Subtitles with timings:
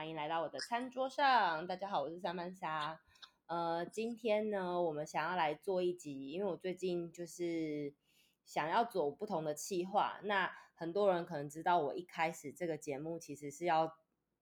[0.00, 1.66] 欢迎来到我的餐桌上。
[1.66, 2.98] 大家好，我是三曼莎。
[3.48, 7.92] 呃，今天呢，我们想要来做一集，因为我最近就是
[8.46, 10.18] 想要走不同的企划。
[10.22, 13.94] 那很多人可能知道，我一开始这个节目其实是要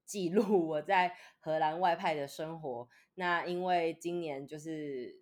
[0.04, 2.88] 记录我在荷兰外派的生活。
[3.16, 5.20] 那因为今年就是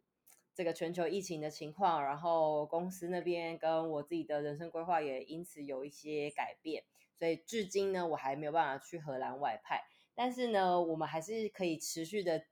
[0.55, 6.85] 这个全球疫情的情况，然后公司那边跟我自己的人生规划也因此有一些改变。
[7.19, 9.83] 所以至今呢，我还没有办法去荷兰外派，
[10.17, 12.47] 但是呢，我们还是可以持续的，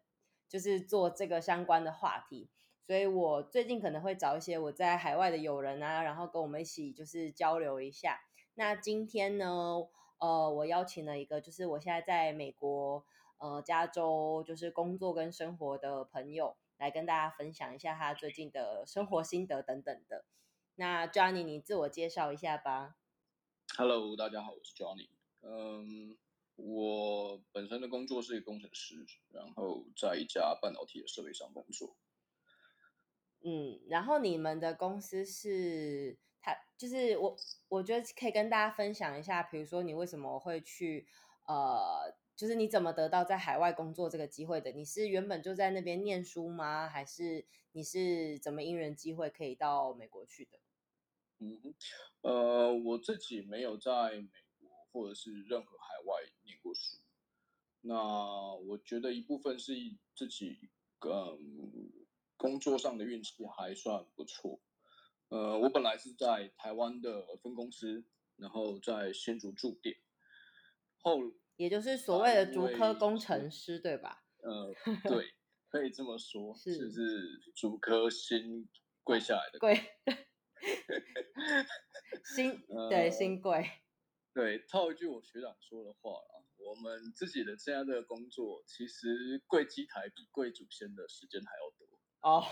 [0.49, 2.49] 就是做这个相关的话题。
[2.87, 8.21] 所以我最近可能会找一些我在海外的友人啊，然后跟我们一起就是交流一下。
[8.57, 9.89] 那今天呢，
[10.19, 13.05] 呃，我邀请了一个就是我现在在美国
[13.39, 20.27] 呃加州就是工作跟生活的朋友，来跟大家分享一下他最近的生活心得等等的。
[20.75, 22.97] 那 Johnny，你自我介绍一下吧。
[23.79, 25.09] Hello，大家好，我是 Johnny。
[25.41, 26.19] 嗯，
[26.57, 31.97] 我本身的工作是一个工程师，然后在一家半导体的设备上工作。
[33.47, 37.37] 嗯，然后你们的公司是，他就是我，
[37.69, 41.07] 我觉得可以跟大家分享一下，比如说你为什么会去，
[41.47, 44.71] 呃，就是你怎么得到在海外工作这个机会的？
[44.73, 46.89] 你是原本就在那边念书吗？
[46.89, 50.59] 还是你是怎么因缘机会可以到美国去的？
[51.41, 51.75] 嗯，
[52.23, 56.34] 呃，我自己没有在美国或者是任何海外念
[56.65, 56.99] 过书。
[57.83, 59.75] 那我觉得一部分是
[60.17, 60.59] 自己
[61.01, 61.93] 嗯
[62.39, 64.59] 工作上的运气还算不错。
[65.29, 68.05] 呃，我本来是在台湾的分公司，
[68.37, 69.97] 然后在新竹驻点，
[71.03, 71.19] 后
[71.57, 74.25] 也就是所谓的竹科工程师，对吧？
[74.43, 74.73] 呃，
[75.09, 75.35] 对，
[75.69, 78.69] 可以这么说，是就是竹科新
[79.03, 79.79] 贵下来的贵。
[82.35, 83.71] 新 对新贵、呃，
[84.33, 86.34] 对套一句我学长说的话啦，
[86.65, 92.45] 我们自己的现在的工作，其实跪机台比贵祖先的时间还要多哦。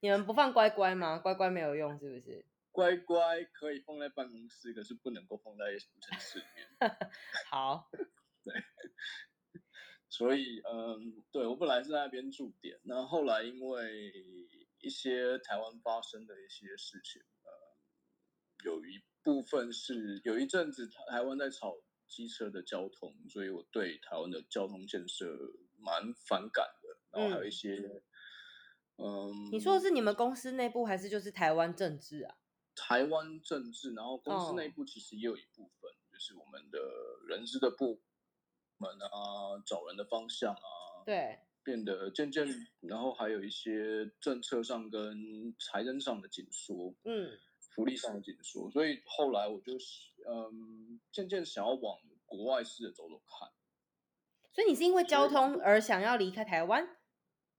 [0.00, 1.18] 你们不放乖乖吗？
[1.18, 2.46] 乖乖没有用是不是？
[2.70, 6.68] 乖乖可以放在办公室，可是不能够放在城市里面。
[7.50, 7.90] 好，
[8.44, 8.54] 对，
[10.08, 14.12] 所以嗯，对我本来是在那边驻点，那后来因为。
[14.84, 17.50] 一些台湾发生的一些事情，呃，
[18.64, 21.76] 有一部分是有一阵子台湾在炒
[22.12, 25.26] 机车的交通，所以我对台湾的交通建设
[25.78, 26.98] 蛮反感的。
[27.10, 28.02] 然后还有一些，
[28.96, 32.36] 嗯，嗯，你说的是你们公司内部还是就是台湾政治啊？
[32.76, 36.78] 台湾政治，然后公司内部其实也有一部分，哦、就是我们的
[37.28, 38.02] 人事的部
[38.76, 41.38] 门啊，找人的方向啊，对。
[41.64, 42.44] 变得渐渐，
[42.80, 47.38] 然后还有一些政策上跟财政上的紧缩，嗯，
[47.74, 49.72] 福利上的紧缩，所以后来我就
[50.28, 53.48] 嗯，渐渐想要往国外试着走走看。
[54.52, 56.84] 所以你是因为交通而想要离开台湾？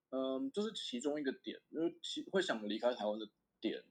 [0.09, 3.27] 嗯，这、就是其中一个点，因为其会想离开台湾的
[3.59, 3.83] 点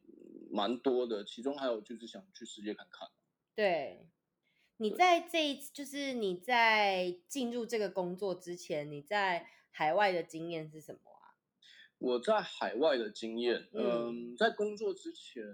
[0.51, 3.09] 蛮多的，其中还有就是想去世界看看。
[3.55, 4.09] 对，
[4.77, 9.49] 你在这一次，就是你在进入这个工作之前，你在。
[9.75, 11.12] 海外的经验是什么啊？
[12.03, 15.45] 我在海外的经验，嗯，在工作之前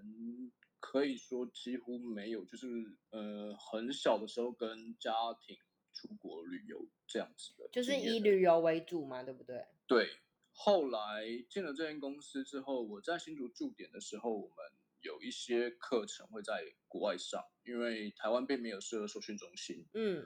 [0.80, 2.66] 可以说几乎没有，就是
[3.10, 5.58] 呃很小的时候跟家庭
[5.92, 9.66] 出国旅游这样子的，就是以旅游为主嘛，对不对？
[9.86, 10.08] 对。
[10.52, 14.56] 后来进了这间公司之后，我在新竹驻点的时候，我们
[15.02, 20.24] 有一些课程会在国外上，因为台湾并没有设受训中心，嗯，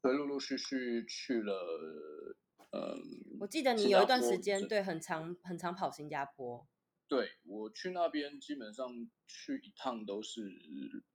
[0.00, 2.36] 所以陆陆续续去了。
[2.72, 6.66] 嗯，我记得你有一段时间对很长很长跑新加坡。
[7.08, 10.42] 对，我去那边基本上去一趟都是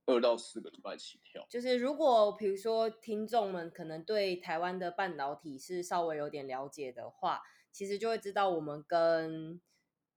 [0.06, 1.46] 二到四个礼拜起跳。
[1.50, 7.42] 就是如果比如说听众们可能对台湾的半导体是稍微有点了解的话，
[7.74, 9.60] 其实就会知道我们跟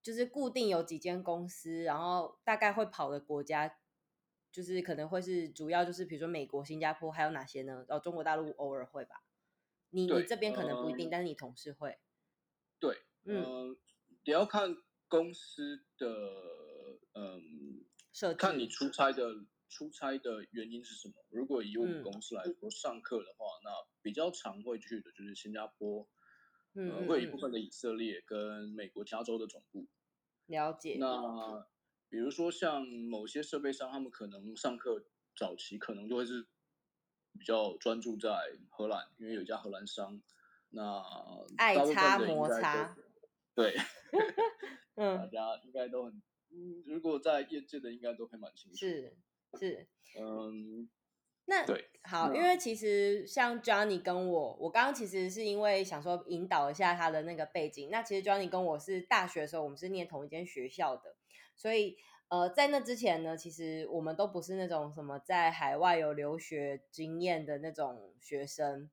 [0.00, 3.76] 就是固定有几间公司，然后大概会跑的国家
[4.52, 7.84] 就是可能会是主要就是比如说美国、新加坡还有哪些呢？
[7.88, 9.24] 哦，中国大陆偶尔会吧。
[9.94, 11.96] 你你这边可能不一定，呃、但是你同事会。
[12.80, 13.76] 对，嗯、呃，
[14.24, 14.76] 也要看
[15.06, 16.08] 公司的，
[17.12, 17.84] 嗯，
[18.36, 21.14] 看你出差的出差的原因是什么。
[21.30, 23.70] 如果以我们公司来说，嗯、上课的话，那
[24.02, 26.08] 比较常会去的就是新加坡，
[26.74, 29.86] 嗯、呃，会有一部分的以色列跟美国加州的总部。
[30.46, 30.96] 了解。
[30.98, 31.64] 那
[32.08, 35.06] 比如说像某些设备商，他们可能上课
[35.36, 36.48] 早期可能就会是。
[37.38, 38.30] 比较专注在
[38.70, 40.20] 荷兰，因为有一家荷兰商，
[40.70, 41.02] 那
[41.56, 42.96] 爱擦摩擦，
[43.54, 43.76] 对，
[44.96, 46.22] 嗯，大家应该都很，
[46.86, 49.16] 如果在业界的应该都会蛮清楚，是
[49.58, 49.86] 是，
[50.18, 50.88] 嗯，
[51.46, 57.90] 那对，好，因为其实像 Johnny 跟我，我刚刚其实是因为想说引导一下他的那个背景。
[57.90, 61.16] 那其实 Johnny 跟我是大学的时候，我们是念同一间学校的，
[61.54, 61.98] 所以
[62.28, 68.90] 呃，在那之前呢，其实我们都不是那种什么在海外有留学经验的那种学生。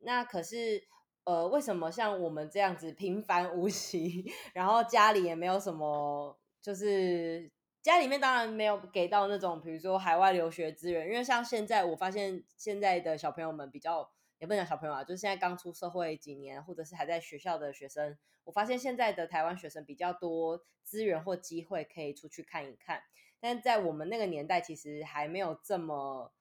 [0.00, 0.86] 那可是
[1.24, 4.24] 呃，为什么像我们这样子平凡无奇，
[4.54, 7.50] 然后家里也没有什么，就是。
[7.82, 23.02] 家里面当然没有给到那种，比如说海外留学资源，因为像现在我发现现在的小朋友们比较，也不能讲小朋友啊，就是现在刚出社会几年，或者是还在学校的学生，我发现现在的台湾学生比较多资源或机会可以出去看一看，
[23.40, 26.32] 但在我们那个年代，其实还没有这么，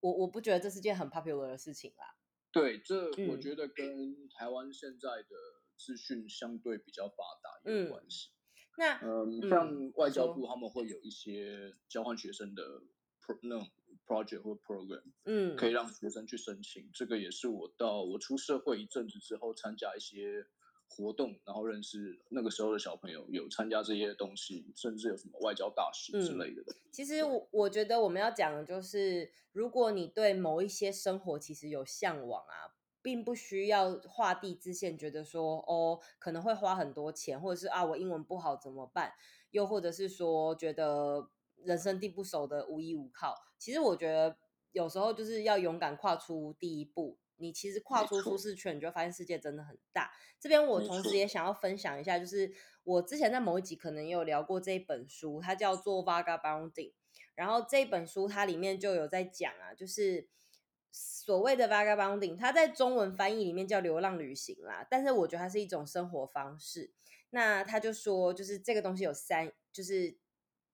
[0.00, 2.16] 我我不觉得这是件很 popular 的事情啦。
[2.50, 5.36] 对，这我觉得跟台湾现在的
[5.76, 8.30] 资讯相对比较发达有关系。
[8.30, 8.34] 嗯
[8.78, 12.62] 那嗯，像外交部他们会有一些交换学生的
[13.20, 13.68] pro 那种
[14.06, 16.90] project 或 program，嗯，可以让学生去申请。
[16.92, 20.46] 这个也是我到我出社会一阵子之后参加一些
[20.88, 26.62] 活动，然后认识那个时候的小朋友，有参加这些东西，甚至有什么外交大使之类的。
[26.62, 32.74] 嗯，其实我我觉得我们要讲的就是，如果你对某一些生活其实有向往啊。
[33.00, 39.14] 并不需要画地自限，觉得说哦，可能会花很多钱，或者是啊，我英文不好怎么办？
[39.52, 41.30] 又或者是说，觉得
[41.64, 43.34] 人生地不熟的无依无靠。
[43.58, 44.36] 其实我觉得
[44.72, 47.18] 有时候就是要勇敢跨出第一步。
[47.36, 50.10] 你其实跨出舒适圈，你就发现世界真的很大。
[50.40, 52.52] 这边我同时也想要分享一下，就是
[52.82, 56.72] 我之前在某一集可能也有聊过这一本书，它叫做《Vagabonding》。
[57.34, 60.28] 然后这本书它里面就有在讲啊，就是。
[60.90, 66.90] 所谓的 vagabonding，它在中文翻译里面叫流浪旅行啦，但是我觉得它是一种生活方式。
[67.30, 70.16] 那他就说，就是这个东西有三，就是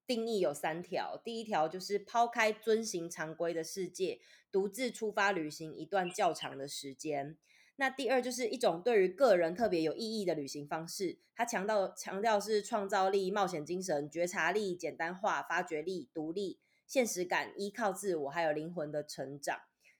[0.06, 1.20] 定义有三条。
[1.24, 4.20] 第一条就是抛开遵行常规的世界，
[4.50, 7.36] 独自出发旅行一段较长的时间。
[7.76, 19.58] 那第二就是一种对于个人特别有意义的旅行方式，它强调强调是创造力、冒险精神、觉察力、简单化、发掘力、独立、现实感、依靠自我，还有灵魂的成长。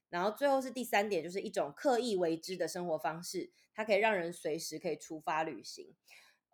[0.09, 5.93] 然后最后是第三点，就是一种刻意为之的生活方式，它可以让人随时可以出发旅行。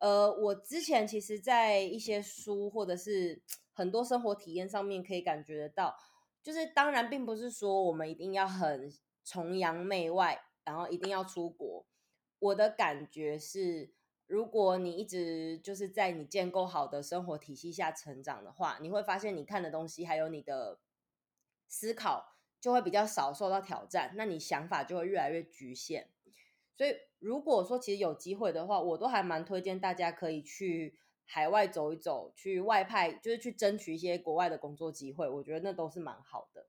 [0.01, 5.95] 呃，我之前其实，在一些书或者是很多生活体验上面，可以感觉得到，
[6.43, 8.91] 就是当然并不是说我们一定要很
[9.23, 11.85] 崇洋媚外，然后一定要出国。
[12.39, 13.91] 我的感觉是，
[14.27, 20.79] 如果你一直就是在你建构好的生活体系下成长的话，你会发现你看的东西还有你的
[21.67, 22.29] 思考。
[22.61, 26.11] 就会比较少受到挑战，那你想法就会越来越局限。
[26.75, 35.29] 所以如果说其实有机会的话，我都还蛮推荐大家可以去海外走一走，去外派，就是去争取一些国外的工作机会。
[35.29, 36.67] 我觉得那都是蛮好的。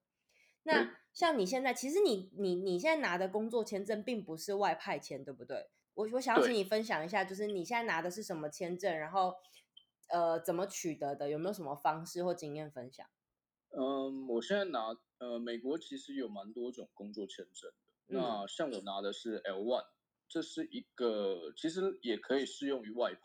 [0.65, 5.69] 那像你现在，其实你你你现在拿的工作签证并不是外派签，对不对？
[5.95, 9.35] 我我想要请你分享一下，就是你现在拿的是什么签证，然后
[10.09, 13.07] 呃怎么取得的，有没有什么方式或经验分享？
[13.71, 17.92] 嗯，我现在拿呃，美国其实有蛮多种工作签证的。
[18.09, 19.87] 嗯、那像我拿的是 L one，
[20.29, 23.21] 这是一个其实也可以适用于外派。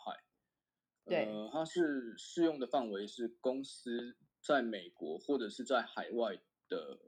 [1.05, 6.35] 对，呃，它是适用的范围是公司在美国或者是在海外
[6.67, 6.99] 的，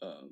[0.00, 0.28] 呃，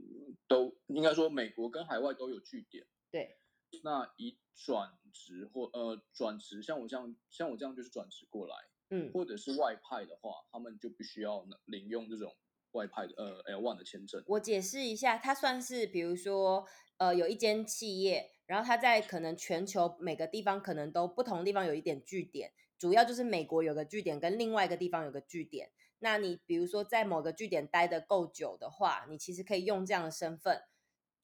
[0.47, 2.87] 都应该说美国跟海外都有据点。
[3.11, 3.39] 对，
[3.83, 8.55] 那以转职或呃转职，像我这样像我这样就是转职过来，
[8.91, 12.37] 嗯，或者是外派的话，他们就必须要领用这种。
[12.77, 16.65] 外派的呃 L one 的签证，我解释一下，它算是比如说
[16.99, 25.71] 呃有一间企业，然后它在可能全球每个地方可能都不同地方有一点据点，主要就是美国有个据点跟另外一个地方有个据点。
[26.01, 30.63] 那你比如说在某个据点待得够久的话，你其实可以用这样的身份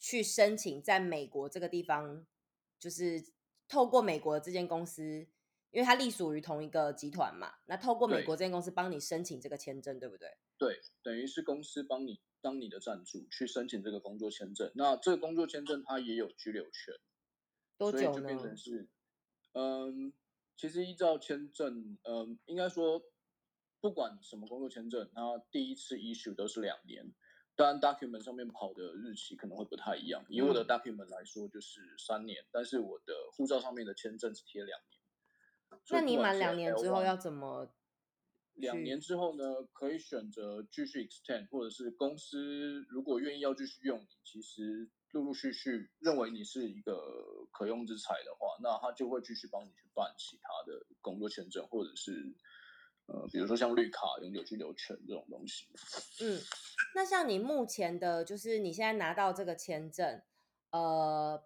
[0.00, 2.26] 去申请在美国这个地方，
[2.80, 3.22] 就是
[3.68, 5.28] 透过美国这间公司，
[5.72, 10.28] 因为它隶属于同一个集团嘛，那透过美国这间公司帮你申请这个签证，对不对？
[10.58, 14.70] 对，等于是公司帮你当你的赞助去申请这个工作签证。
[14.74, 16.94] 那这个工作签证它也有居留权，
[17.78, 18.02] 多久呢？
[18.04, 18.88] 所以就变成是，
[19.54, 20.12] 嗯，
[20.56, 23.02] 其实依照签证，嗯，应该说
[23.80, 27.12] 不管什么工作签证，它第一次 issue 都是两年。
[27.54, 30.24] 当然，document 上面跑的日期可能会不太一样。
[30.28, 35.01] 以我的 document 来说，就是三年，嗯，但是我的护照上面的签证只贴两年。
[35.90, 37.68] 那你满两年之后要怎么？
[38.54, 47.02] 两年之后呢，可以选择继续 extend，或者是公司如果愿意要继续用你，其实陆陆续续认为你是一个
[47.50, 52.34] 可用之才的话，那他就会继续帮你去办其他的工作签证，或者是
[53.06, 55.66] 呃，比如说像绿卡、永久居留权这种东西。
[56.20, 56.38] 嗯，
[56.94, 60.20] 那像你目前的，就是你现在拿到这个签证，
[60.72, 61.42] 呃，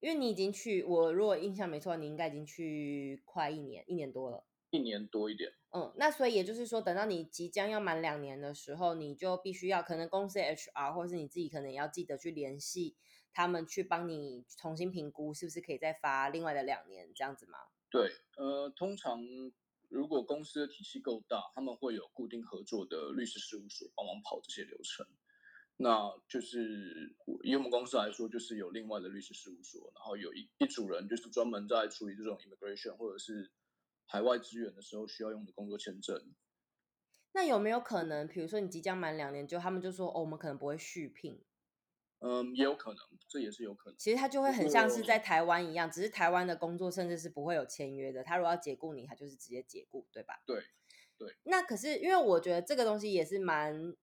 [0.00, 4.44] 因为你已经去，我如果印象没错，你应该已经去快一年，一年多了。
[4.70, 5.50] 一年多一点。
[5.70, 12.96] 嗯，那所以也就是说，等到你即将要满两年的时候，你就必须要可能公司 HR 或者是你自己可能也要记得去联系
[13.32, 17.58] 他们，去帮你重新评估是不是可以再发另外的两年这样子吗？
[17.90, 19.20] 对，呃，通常
[19.88, 25.06] 如果公司的体系够大，他们会有固定合作的律师事务所帮忙跑这些流程。
[25.78, 33.50] 那就是以我们公司来说，就是有另外的律师事务所，然后有一一组人就是专门在处理这种 immigration 或者是。
[34.10, 36.32] 海外资源的时候需要用的工作签证，
[37.32, 41.44] 那有没有可能，比如说你即将满两年，就他们就说哦，我们可能不会续聘？
[42.20, 43.98] 嗯，也有可能，这也是有可能。
[43.98, 48.24] 其实他就会很像是在台湾一样，只是台湾的工作甚至是不会有签约的。
[48.24, 50.42] 他如果要解雇你，他就是直接解雇，对吧？
[50.46, 50.64] 对，
[51.18, 51.36] 对。
[51.42, 53.94] 那可是因为我觉得这个东西也是蛮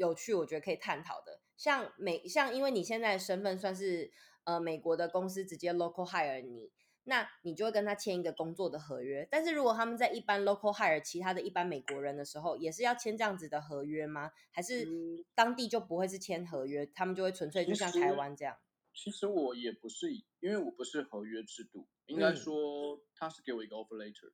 [0.00, 1.40] 有趣，我觉得可以探讨的。
[1.56, 4.10] 像美，像因为你现在的身份算是
[4.44, 6.72] 呃美国的公司直接 local hire 你。
[7.04, 14.30] 那你就会跟他签一个工作的合约，但是如果他们在一般 local hire 其他的一般美国人的时候，也是要签这样子的合约吗？
[14.52, 14.86] 还是
[15.34, 18.54] 当地就不会是签合约，他们就会纯粹就像台湾这样？
[18.92, 24.32] 其实，我也不是，因为我不是合约制度，应该说他是给我一个 offer letter。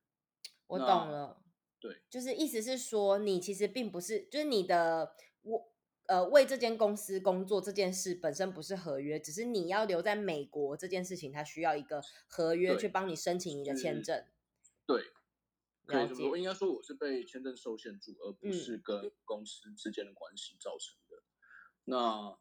[0.67, 1.41] 我懂了，
[1.79, 5.15] 对，就是意思是说你其实并不是，就是你的
[5.47, 5.71] 我。
[6.09, 14.23] 呃，为这间公司工作这件事本身不是合约，只是你要留在美国这件事情，它需要一个合约去帮你申请你的签证。
[14.85, 15.03] 对，
[15.85, 21.17] 可以这么说，应该说我是被签证受限住，而不是跟公司之间的关系造成的。
[21.17, 21.27] 嗯、
[21.83, 22.39] 那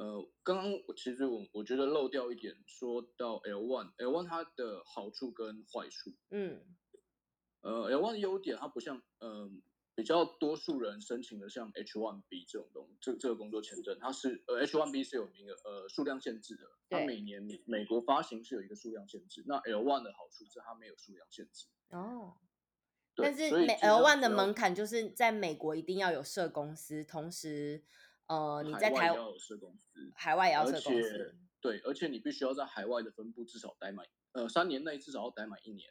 [0.00, 6.12] 呃，刚刚我其实我我觉得漏掉一点，说到 L one，L one 它的好处跟坏处。
[6.30, 6.64] 嗯，
[7.62, 9.32] 呃，L one 的优点它不像嗯。
[9.32, 9.50] 呃
[9.94, 19.44] 比较多数人申请的像 H-1B 这种东，这这个工作签证，它是呃 H-1B 是有名的呃数量限制的，它每年美国发行是有一个数量限制。
[19.46, 22.36] 那 L-1 的好处是它没有数量限制哦，
[23.14, 27.82] 但是美 L-1 的门槛就是在美国一定要有设公司，同时
[28.28, 35.90] 呃你在台湾要有设公司，海外也要设公司，对，而且你必须要在海外的分部至少待满呃三年内至少要待满一年。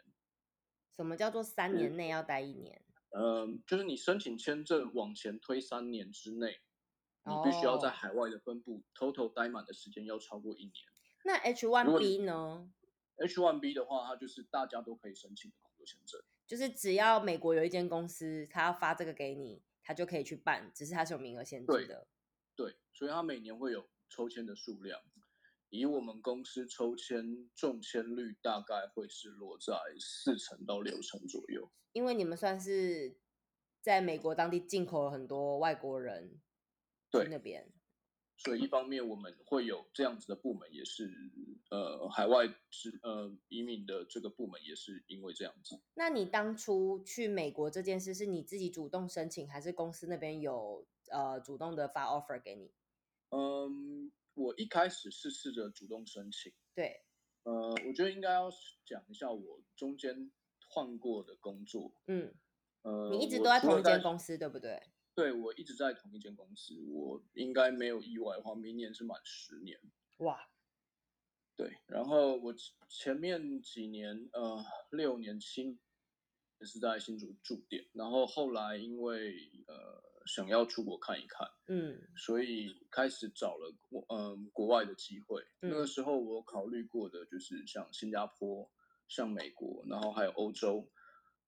[0.95, 2.81] 什么叫做三年内要待一年？
[2.87, 2.90] 嗯，
[3.67, 6.59] 就是你申请签证往前推三年之内，
[7.25, 10.73] 你必须要在海外的分部 total 待满的时间要超过一年。
[11.23, 12.71] 那 H1B 呢
[13.17, 22.07] ？H1B 的话，它就是大家都可以申请的工作签证，就是只要美国有一间公司，他要发这个给你，他就可以去办，只是它是有名额限制的。
[22.55, 24.99] 对，对，所以它每年会有抽签的数量。
[25.71, 33.17] 以我们公司抽签中签率大概会是落在四成到六成左右，因为你们算是
[33.81, 36.41] 在美国当地进口了很多外国人，
[37.09, 37.71] 对那边，
[38.37, 41.09] 所以一方面我们会有这样子的部门，也是
[41.69, 45.79] 呃海外是呃移民的这个部门，也是因为这样子。
[45.93, 52.73] 那你当初去美国这件事是你自己主动申请，还是公司那边有呃主动的发 offer 给你？
[53.29, 54.11] 嗯。
[54.33, 57.03] 我一开始是试着主动申请，对，
[57.43, 58.49] 呃，我觉得应该要
[58.85, 60.31] 讲一下我中间
[60.69, 62.33] 换过的工作，嗯，
[62.83, 64.81] 呃，你一直都在同一间公司，对不对？
[65.13, 69.77] 对，我一直在同一间公司，我应该没有意外的话，明年是满十年，
[70.19, 70.49] 哇，
[71.55, 72.55] 对，然后我
[72.87, 75.77] 前面几年，呃，六年七
[76.59, 79.35] 也是在新竹驻点，然后后来因为
[79.67, 80.10] 呃。
[80.33, 85.41] 想要出国看一看，嗯，所以开始找了国，嗯，国外的机会。
[85.59, 88.71] 嗯、那个时候我考虑过的就是像新加坡、
[89.09, 90.89] 像美国，然后还有欧洲。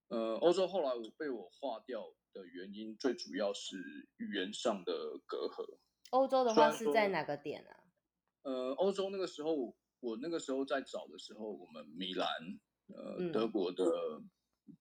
[0.09, 3.77] 呃，欧洲后来我被我划掉的原因，最主要是
[4.17, 4.91] 语言上的
[5.25, 5.79] 隔阂。
[6.09, 7.71] 欧洲的话是在哪个点啊？
[8.41, 12.27] 呃，欧洲那个时候，我那个时候在找的时候，我们米兰，
[12.93, 13.85] 呃，嗯、德国的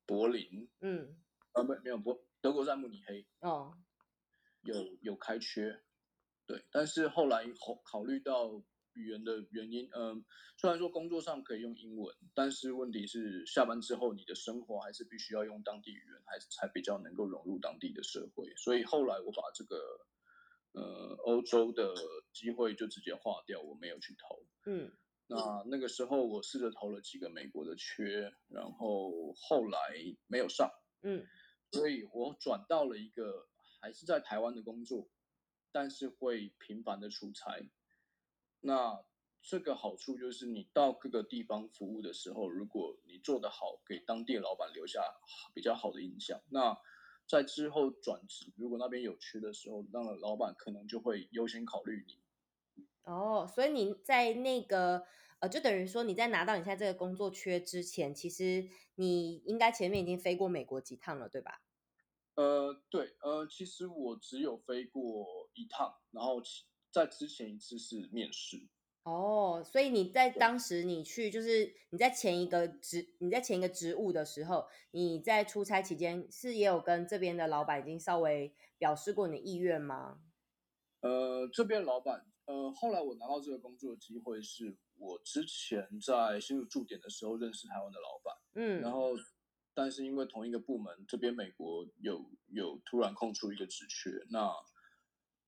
[0.05, 1.17] 柏林，嗯，
[1.53, 2.21] 啊，没没有柏。
[2.43, 3.73] 德国在慕尼黑哦，
[4.63, 5.81] 有有开缺，
[6.47, 8.63] 对，但是后来考考虑到
[8.95, 10.25] 语言的原因，嗯，
[10.57, 19.77] 虽然说工作上可以用英文，但是问题是下班之后你的生活还是必须要用当地语言，还是才比较能够融入当地的社会，所以后来我把这个
[20.73, 21.95] 呃欧洲的
[22.33, 24.93] 机会就直接划掉，我没有去投，嗯，
[25.27, 29.79] 那那个时候我试着投了几个美国的缺，然后后来
[30.27, 30.71] 没有上，
[31.03, 31.27] 嗯。
[31.75, 33.49] 所以我转到了一个
[33.83, 35.09] 还是在台湾的工作，
[35.73, 37.69] 但是会频繁的出差。
[38.61, 39.05] 那
[39.43, 45.03] 这个好处就是你到各个地方服务的时候，如果你做得好，给当地老板留下
[45.53, 46.79] 比较好的印象，那
[47.27, 52.21] 在之后转职，如果那边有缺的时候，那老板可能就会优先考虑你。
[53.03, 55.03] 哦，所以你在那个
[55.41, 61.63] 呃，就等于说你在拿到你现在这个工作缺之前，其实你应该前面已经飞过美国几趟了，对吧？
[62.35, 66.41] 呃，对，呃，其实我只有飞过一趟，然后
[66.91, 68.69] 在之前一次是面试。
[69.05, 80.21] 哦，所以你在当时你去，就是你在前一个职，你在前一个职务的时候，你在出差期间是也有跟这边的老板已经稍微表示过你的意愿吗？
[81.01, 89.17] 呃，这边老板，呃，后来我拿到这个工作的机会是我之前在新竹驻点的时候认识台湾的老板，嗯，然后
[89.75, 94.53] 但是因为同一个部门这边美国有有突然空出一个职缺，那。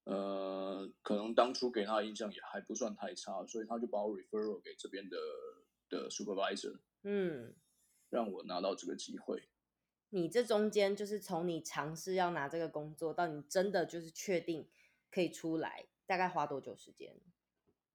[0.06, 5.16] 呃，可能当初给他的印象也还不算太差，所以他就把我 referral 给这边的
[5.88, 7.54] 的 supervisor，嗯，
[8.10, 9.48] 让我拿到这个机会。
[10.10, 14.68] 你这中间就是从你尝试要拿这个工作到你真的就是确定
[15.10, 17.18] 可以出来，大概花多久时间？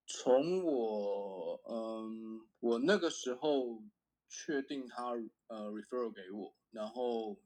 [0.08, 3.84] 从我嗯，我那个时候
[4.30, 5.12] 确定他
[5.48, 7.42] 呃 referral 给我，然后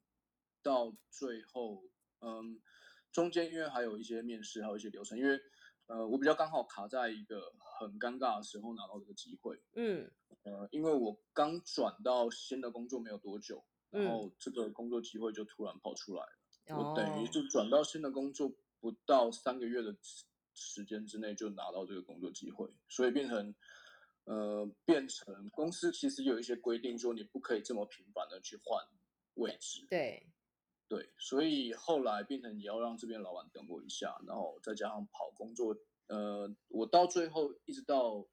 [0.62, 1.84] 到最后
[2.20, 2.62] 嗯。
[3.14, 5.40] 中间因为还有一些面试，还有一些流程，因为
[5.86, 10.10] 呃，我比较刚好卡在一个很尴尬的时候拿到这个机会，嗯，
[10.42, 19.96] 呃，因为我刚转到新的工作没有多久，然后这个工作机会就突然跑出来了，嗯、我等于就转到新的工作不到三个月的
[20.56, 23.54] 时间之内就拿到这个工作机会，所以变成
[24.26, 28.86] 呃，变成公司其实有一些规定说你不可以这么频繁的去换
[29.36, 30.30] 位置，对。
[30.90, 35.76] 对，所以后来变成也要让这边老板等我一下，然后再加上跑工作，
[36.06, 38.28] 呃，我到最后一直到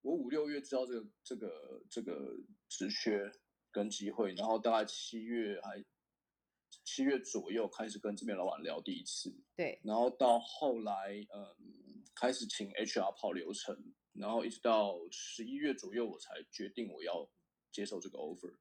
[0.00, 2.36] 我五六月知道这个这个这个
[2.68, 3.30] 职缺
[3.70, 5.84] 跟机会，然后大概七月还
[6.84, 13.76] 七月左右开始跟这边老板聊第一次，对，然后到后来嗯开始请 HR 跑流程，
[14.14, 17.28] 然后一直到十一月左右我才决定我要
[17.70, 18.56] 接受这个 offer。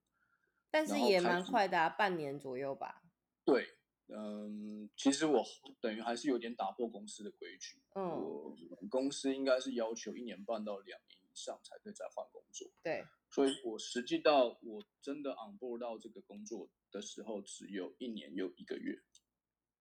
[0.69, 3.03] 但是也蛮快的啊，半年左右吧。
[3.43, 3.67] 对，
[4.07, 5.43] 嗯，其实我
[5.81, 7.81] 等于还是有点打破公司的规矩。
[7.95, 8.55] 嗯，我
[8.89, 12.69] 公司应该是要求一年半到两年以上才可以再换工作。
[12.81, 18.97] 对，所以我实际到我真的 on board 到这个工作的时候，只有一年又一个月。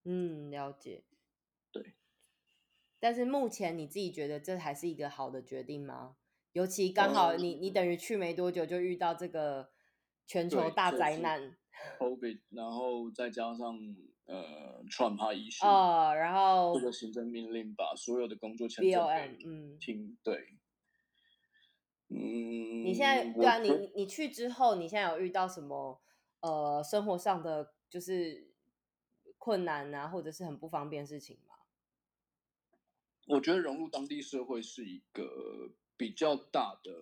[0.03, 1.05] 嗯，了解。
[1.71, 1.95] 对。
[3.01, 6.15] 但是目前你自己觉得这还是一个好的决定吗？
[6.53, 9.71] 尤其刚好你、嗯、你等于去没多久就遇到这个。
[10.27, 11.57] 全球大灾难，
[11.99, 13.77] COVID，然后再加上
[14.27, 19.05] 呃，Trump 他一事哦，然后这个行政命令把所有的工作签证
[19.45, 20.55] 嗯停，对，
[22.11, 26.01] 嗯，你现在对啊，你你去之后，你现在有遇到什么
[26.43, 28.53] 呃生活上的就是
[29.37, 31.50] 困难啊，或者是很不方便的事情吗？
[33.31, 36.93] 我觉得融入当地社会是一个比较大的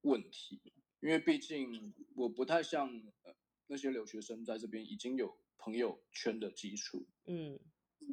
[0.00, 0.60] 问题。
[1.00, 2.88] 因为毕竟我不太像
[3.24, 3.34] 呃
[3.66, 7.58] 那些留学生在这边已经有朋友圈的基础，嗯，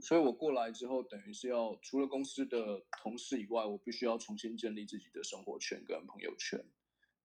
[0.02, 6.66] 所以我过来之后等于是要除了公司的同事以外，我必须要重新建立自己的生活圈跟朋友圈，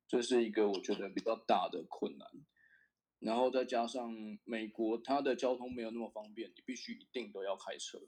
[0.07, 2.29] 这是一个我觉得比较大的困难。
[3.19, 7.99] 然后再加上美国它的交通没有那么方便，你必须一定都要开车。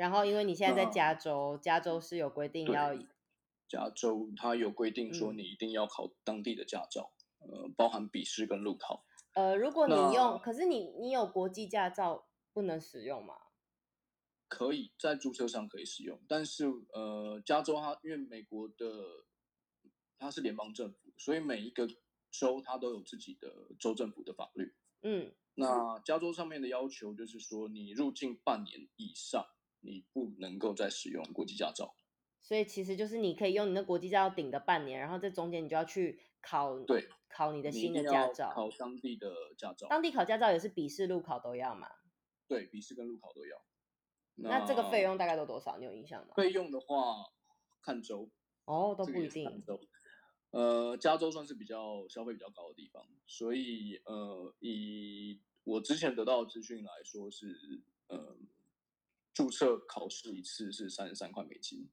[0.00, 2.96] 然后因为你现在在加州，加州是有规定要。
[3.68, 9.04] 加州它有规定说你一定要考当地的驾照，嗯、呃，包含笔试跟路考。
[9.34, 13.34] 呃，如果你用，可是你你有国际驾照不能使用吗？
[14.48, 19.26] 可以在注册上可以使用，但是呃，加州它因为美国的
[20.18, 21.86] 它是联邦政府，所以每一个
[22.30, 24.74] 州它都有自己的州政府的法律。
[25.02, 29.46] 嗯，那加州上面的要求就是说，你入境半年以上，
[29.80, 31.94] 你不能够再使用国际驾照。
[32.42, 39.86] 所以其实就是你可以用你的国际驾照顶个半年，然后这中间你就要去考，对，考你的新的驾照，考当地的驾照。
[39.88, 41.88] 当地考驾照也是笔试、路考都要嘛？
[42.48, 43.62] 对，笔试跟路考都要。
[44.36, 45.76] 那，那这个费用大概都多少？
[45.78, 46.32] 你有印象吗？
[46.34, 47.26] 费用的话，
[47.82, 48.30] 看州。
[48.64, 49.44] 哦，都不一定。
[49.44, 49.78] 看州。
[50.50, 58.36] 呃，加州算是比较消费比较高的地方，所以呃，以我之前得到的资讯来说是，呃，
[59.40, 61.88] 注册考试一次是三十三块美金。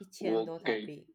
[0.00, 1.06] 一千多台币。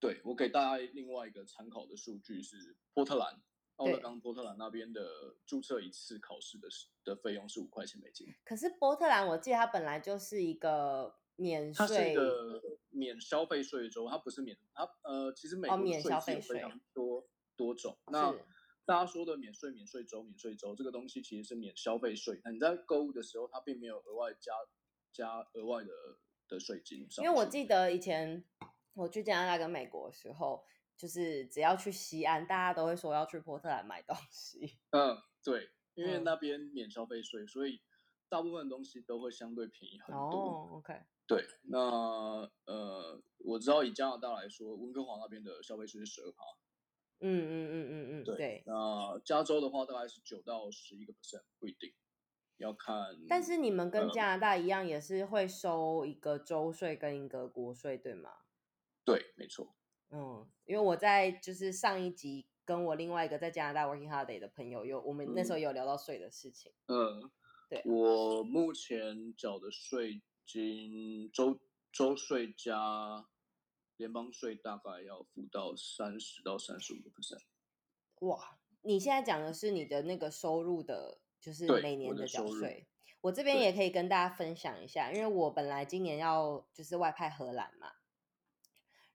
[0.00, 3.40] 对，我给大家另外一个参考的数据是波特兰，
[3.76, 6.68] 奥勒冈波特兰那边的注册一次考试的
[7.04, 8.26] 的费用是五块钱美金。
[8.44, 17.24] 可是波特兰，我记得它本来就是一个免税，它是一个免消费税州，它不是免它呃，其实美国税是有非常多、哦、
[17.56, 17.96] 多种。
[18.08, 18.34] 那
[18.86, 24.52] 大家说的免税免税州免税州这个东西其实是免消费税，那你在购物的时候，它并没有额外加
[25.12, 25.90] 加额外的
[26.48, 27.06] 的税金。
[27.18, 28.44] 因为我记得以前
[28.94, 30.64] 我去加拿大跟美国的时候，
[30.96, 34.78] 就是只要去西安，大家都会说要去波特兰买东西。
[34.90, 37.80] 嗯，对，因为那边免消费税，所以
[38.28, 40.20] 大部分东西都会相对便宜很多。
[40.20, 40.94] 哦，OK。
[41.26, 41.78] 对，那
[42.66, 46.44] 呃，我知道以加拿大来说，温哥华那边的消费税是十二趴。
[47.20, 48.36] 嗯嗯嗯嗯嗯，对。
[48.36, 51.92] 对，那加州的话大概是九到十一个 percent，不一定，
[52.58, 52.96] 要看。
[53.28, 58.30] 但是你们跟加拿大一样，也是会收一个州税跟一个国税，对吗？
[59.04, 59.74] 对，没错。
[60.10, 66.72] 嗯，因为我在就是上一集跟我另外一个在加拿大 working holiday 的朋友有，我们那时候有聊到税的事情。
[66.86, 67.30] 嗯，
[67.68, 67.82] 对。
[67.84, 70.22] 我目前缴的税。
[70.46, 71.58] 金州
[71.90, 73.26] 州税加
[73.96, 77.42] 联邦税大概要付到三十到三十五个 percent。
[78.20, 82.86] 哇，你现在讲的是你的那个收入的，就是每年的缴税。
[83.20, 87.92] 我，我这边也可以跟大家分享一下，因为我本来今年要就是外派荷兰嘛，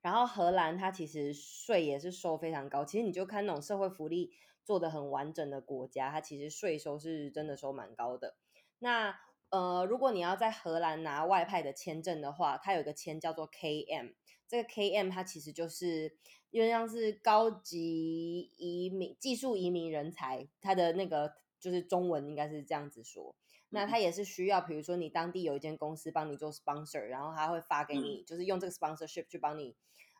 [0.02, 2.86] 然后荷兰它其实税也是收非常高。
[2.86, 4.32] 其实你就看那种社会福利
[4.64, 8.36] 做的很完整的国家，它其实税收是真的收蛮高的。
[8.80, 14.14] 那呃，如果你要在荷兰拿外派的签证的话，它有一个签叫做 KM，
[14.50, 16.18] 这个 KM 它其实就是
[16.50, 23.36] 因为像是高级移民、技术移民人才，它的那个就是中文应该是这样子说。
[23.70, 29.76] 那它也是需要，比如说你当地有一间公司帮你做 sponsor，然后他会发给你，就是用这个 sponsorship 去帮你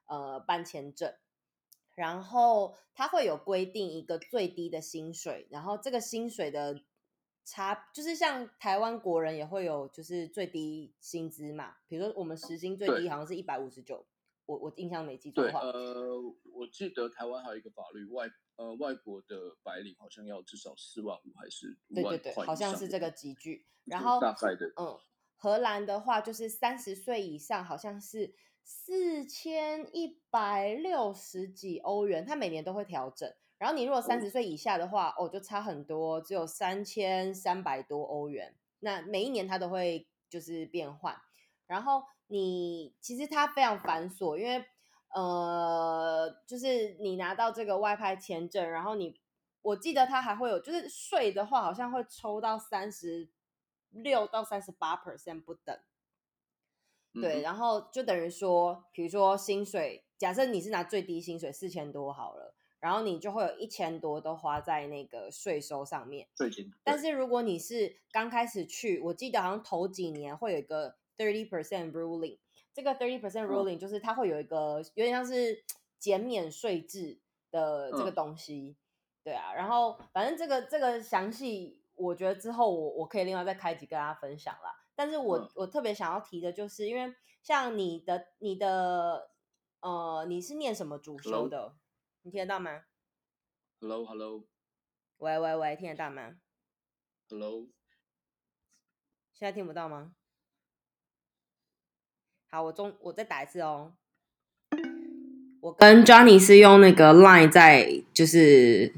[0.06, 1.12] 呃办签证，
[1.96, 6.84] 然后它会有规定一个最低的薪水，然后这个薪水的。
[7.46, 14.06] 差就是像台湾国人也会有就是最低薪资嘛，比如说我们时薪最低好像是一百五十九，
[14.50, 15.60] 我我印象没记错的话。
[15.60, 16.20] 呃，
[16.52, 22.18] 我记得台湾还有一个法律，外呃外国的白领好像要至少四万五还是五万块。
[22.18, 23.68] 对对对，好像是这个级距。
[23.86, 24.98] 然后大概的，嗯，
[25.36, 28.34] 荷兰的话就是三十岁以上好像是
[28.64, 33.32] 四千一百六十几欧元，它每年都会调整。
[33.60, 38.56] 然后你如果三十岁以下的话，哦，就差很多，只有三千三百多欧元。
[38.80, 41.16] 那每一年它都会就是变换。
[41.68, 44.66] 然后你其实它非常繁琐，因为
[45.14, 49.20] 呃，就是你拿到这个外派签证，然后你
[49.62, 53.30] 我记得它还会有，就是税的话好像会抽到三十
[53.90, 55.78] 六到三十八 percent 不等。
[57.14, 62.56] 对，然后就等于说，比如说薪水，假设你是拿最低薪水四千多好了。
[62.82, 66.30] 然后你就会有一千多都花在那个税收上面。
[66.34, 66.72] 税金。
[66.82, 72.40] 但是如果你是刚开始去，我记得好像头几年会有一个 thirty percent ruling。
[72.74, 75.64] 这个 thirty percent ruling 就是它会有一个有点像是
[76.00, 77.20] 减免税制
[77.52, 78.78] 的这个东西。
[79.22, 84.74] 对啊，然后反正这个这个详细，我觉得之后我我可以另外再开集跟大家分享啦。
[84.96, 89.30] 但是我我特别想要提的就是，因为像你的你的
[89.82, 91.76] 呃，你是念什么主修的？
[92.22, 92.86] 你听得到吗
[93.82, 94.46] ？Hello，Hello。
[95.18, 96.38] 喂喂喂，听得到吗
[97.30, 97.68] ？Hello。
[99.34, 100.16] 现在听不到吗？
[102.52, 103.94] 好，我中我再打一次哦。
[105.62, 108.92] 我跟 Johnny 是用那个 Line 在就是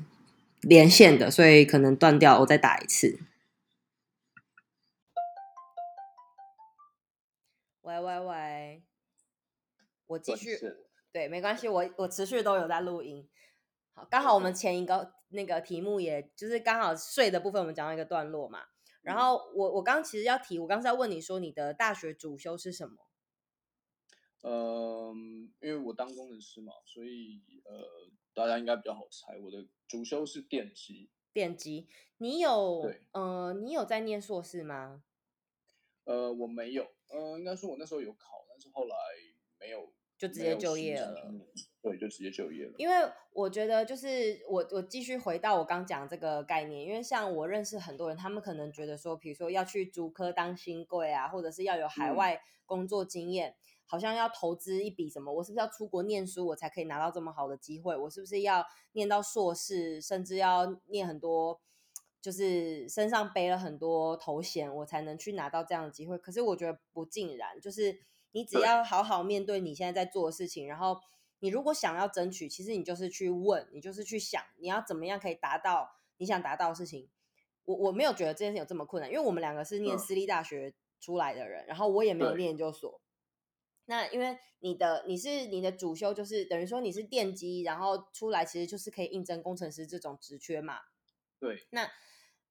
[0.61, 2.39] 连线的，所以可能断掉。
[2.39, 3.19] 我再打一次。
[7.81, 8.83] 喂喂喂，
[10.07, 10.57] 我继续。
[11.11, 13.27] 对，没关系，我我持续都有在录音。
[13.93, 18.59] 好，刚好我们前一个那个题目，也就是刚好睡的部分，我们讲到一个段落嘛。
[19.01, 22.95] 然后我我刚刚其实要提，我刚刚是要问你说，你的大学主修是什么？
[24.41, 25.13] 呃，
[25.61, 27.87] 因为我当工程师嘛，所以呃，
[28.33, 29.37] 大家应该比较好猜。
[29.39, 31.09] 我的主修是电机。
[31.33, 35.03] 电机，你有呃，你有在念硕士吗？
[36.03, 36.91] 呃，我没有。
[37.09, 38.95] 呃，应该说我那时候有考，但是后来
[39.59, 39.93] 没有。
[40.17, 41.33] 就直接就业了，
[41.81, 42.75] 对，就直接就业了。
[42.77, 42.93] 因为
[43.33, 53.55] 我觉得，就是我我继续回到我刚讲这个概念，因为像我认识很多人，他们可能觉得说，比如说要去竹科当新贵啊，或者是要有海外工作经验，嗯、
[53.91, 57.97] 好像要投资一笔什么，我是不是要出国念书，我才可以拿到这么好的机会？
[57.97, 61.59] 我是不是要念到硕士，甚至要念很多，
[62.21, 66.17] 就是身上背了很多头衔，我才能去拿到这样的机会？
[66.17, 67.99] 可是我觉得不尽然，就是。
[68.33, 70.97] 你只要好好面对你现在在做的事情，然后
[71.39, 77.09] 你如果想要争取，其实你就是去问，你就是去想，你要怎么样可以达到你想达到的事情。
[77.65, 83.01] 我我没有觉得这件事有这么困难，因为我们两个是念私立大学出来的人，然后我也没有念研究所。
[83.91, 90.79] 那因为你的你是你的主修就是等于说你是电机，然后出来其实就是可以应征工程师这种职缺嘛。
[91.37, 91.67] 对。
[91.71, 91.91] 那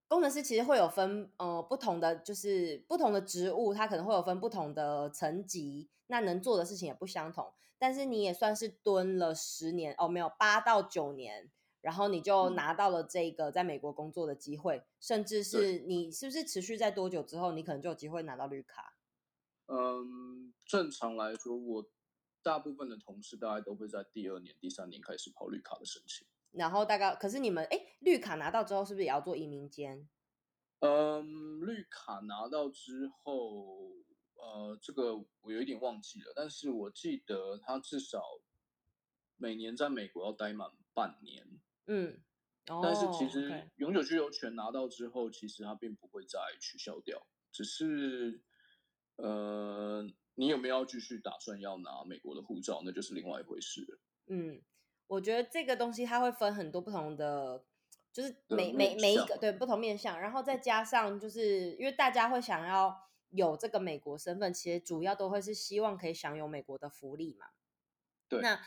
[0.06, 7.50] 工程师其实会有分呃不同的就是不同的职务，它可能会有分不同的层级，那能做的事情也不相同。
[7.78, 11.50] 但是你也算是蹲了十年哦，没有八到九年，
[11.80, 18.92] 然后你就拿到了这个在美国工作的机会，嗯、甚至是你是不是持续在多久之后，你可能就有机会拿到绿卡？
[19.72, 21.88] 嗯，正常来说，我
[22.42, 26.26] 大部分的同事大概都会在第二年、第三年开始跑绿卡的申请。
[26.50, 30.08] 然后大概，可是你们哎，绿卡拿到之后，是不是也要做移民监？
[30.80, 33.92] 嗯，绿卡拿到之后，
[34.34, 38.20] 呃，这个我有一点忘记了，但是我记得他至少
[39.36, 41.46] 每年在美国要待满半年。
[41.86, 42.20] 嗯，
[42.66, 48.42] 哦，但是其实永久居留权拿到之后，其实他并不会再取消掉，只是。
[49.22, 52.82] 呃，你有没有要继续打算要拿美国的护照？
[52.84, 53.98] 那就是另外一回事了。
[54.28, 54.62] 嗯，
[55.06, 57.64] 我觉得这个东西它会分很多不同的，
[58.12, 62.96] 就是每每每一个对不同面向，然后再加上就是因为大家会想要
[63.30, 67.46] 有这个美国身份，其实主要都会是希望可以享有美国的福利嘛。
[68.28, 68.40] 对。
[68.40, 68.60] 那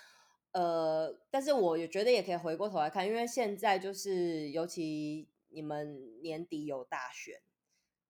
[0.52, 7.42] 呃，但是我也觉得也可以回过头来看，因为现在就是尤其你们年底有大选。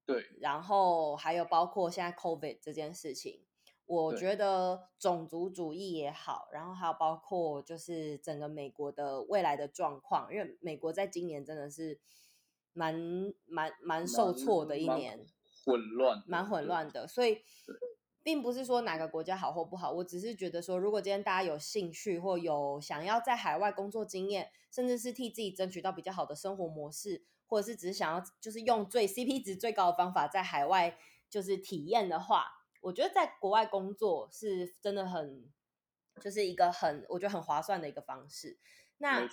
[0.06, 3.46] 对，然后还有包括现在 COVID 这件事情，
[3.86, 12.00] 我觉得种族主义也好，然后还有包括就是整个美国的未来的状况，因为美国在今年真的是
[12.74, 15.26] 蛮蛮蛮受挫的一年，
[15.66, 17.42] 混乱，蛮混乱的，所以
[18.22, 27.24] 并不是说哪个国家好或不好，我只是觉得说，如果今天大家有兴趣或有想要在海外工作经验，甚至是替自己争取到比较好的生活模式。
[27.54, 30.98] 或者是只是想要就是用最 CP 值最高的方法在海外
[31.30, 32.48] 就是体验的话，
[32.82, 35.48] 我觉得在国外工作是真的很
[36.20, 38.58] 就是一个很我觉得很划算的一个方式。
[38.98, 39.30] 那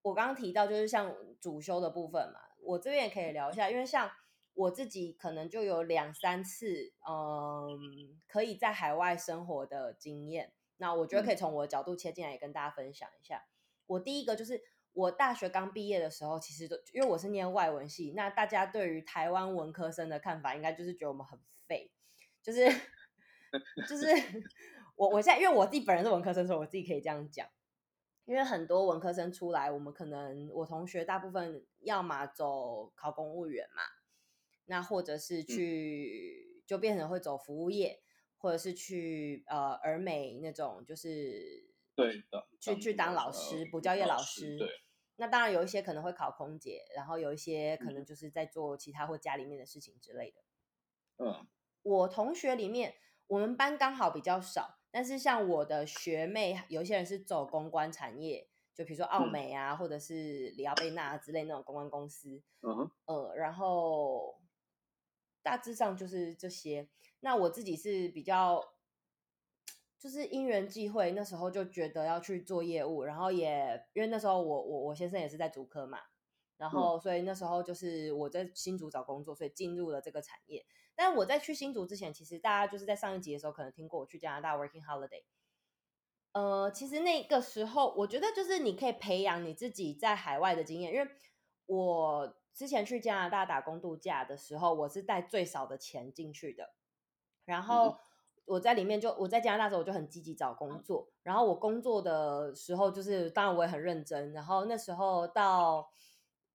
[0.00, 4.10] 我刚刚提到就是像主修的部分嘛，我这边也可以聊一下，因为像
[4.54, 13.44] 我自己可能就有两三次嗯可以在海外生活的经验，那我觉得可以从我的角度切进来也跟大家分享一下。
[13.86, 14.71] 我第一个就是。
[14.94, 21.90] 我大学刚毕业的时候，其实都因为我是念外文系，那大家对于台湾文科生的看法，应该就是觉得我们很废，
[22.42, 22.68] 就是
[23.88, 24.06] 就是
[24.96, 27.48] 我我现在因为我自己本人是文科生，所以我自己可以这样讲，
[28.26, 33.82] 因为很多文科生出来，我们可能我同学大部分要么走考公务员嘛，
[34.66, 38.02] 那或者是去就变成会走服务业，
[38.36, 41.71] 或者是去呃儿美那种就是。
[41.94, 44.56] 对的，去去当老师，补教业老师。
[44.58, 44.68] 对，
[45.16, 50.40] 那当然有一些可能会考空姐，然后有一些可能就是在做其他或家里面的事情之类的。
[51.18, 51.46] 嗯，
[51.82, 52.94] 我同学里面，
[53.26, 62.42] 我们班刚好比较少，但是像我的学妹，有一些人是走公关产业，就比如说奥美啊，嗯、或者是里奥贝纳之类那种公关公司。
[62.62, 64.40] 嗯哼，呃，然后
[65.42, 66.88] 大致上就是这些。
[67.20, 68.72] 那我自己是比较。
[70.02, 76.00] 就是因缘际会，那时候就觉得要去做业务，然后也因为那时候我我我先生也是在竹科嘛，
[76.56, 80.66] 然后所以那时候就是我在新竹找工作，所以进入了这个产业。
[80.96, 85.22] 但我在去新竹之前，其实大家就是在上一集的时候可能听过我去加拿大 working holiday。
[86.32, 91.08] 呃，其实那个时候我觉得就是你可以培养你自己在海外的经验，因为
[91.66, 96.74] 我之前去加拿大打工度假的时候，我是带最少的钱进去的，
[97.44, 97.90] 然后。
[97.90, 97.98] 嗯
[98.44, 105.88] 我在里面就我在加拿大的时候我就很积极找工作，然后我工作的时候就是当然我也很认真，然后那时候到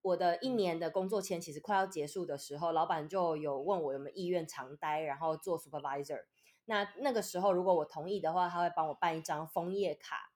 [0.01, 6.25] 我的一年的工作签其实快要结束的时候，老板就有问我有没有意愿长待，然后做 supervisor。
[6.65, 10.33] 那那个时候如果我同意的话，他会帮我办一张枫叶卡。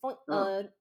[0.00, 0.72] 枫呃、嗯、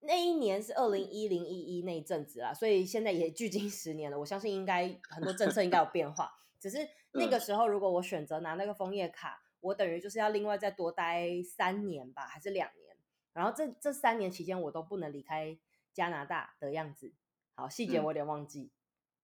[0.00, 6.88] 那一年是二零一零一一那一阵子啦，所以现在也距今十年了，我相信应该很多政策应该有变化，只是。
[7.14, 12.94] 那个时候，如果我选择拿那个枫叶卡，我等于就是要另外再多待三年吧，还是两年？
[13.32, 15.56] 然后这这三年期间，我都不能离开
[15.94, 17.10] 加拿大的样子。
[17.54, 18.70] 好，细节我有点忘记。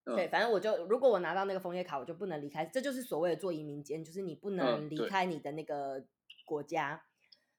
[0.04, 2.64] 嗯、对，反正我就如果我拿到那个枫叶卡，我就不能离开。
[2.64, 6.02] 这就是所谓的做移民间，就是你不能离开你的那个
[6.46, 7.04] 国家。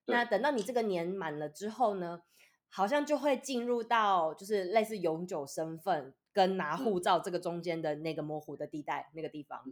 [0.08, 2.24] 嗯、那等到你这个年满了之后呢，
[2.70, 9.64] 好像就会进入到就是类似永久身份跟拿护照这个中间的那个模糊的地带那个地方。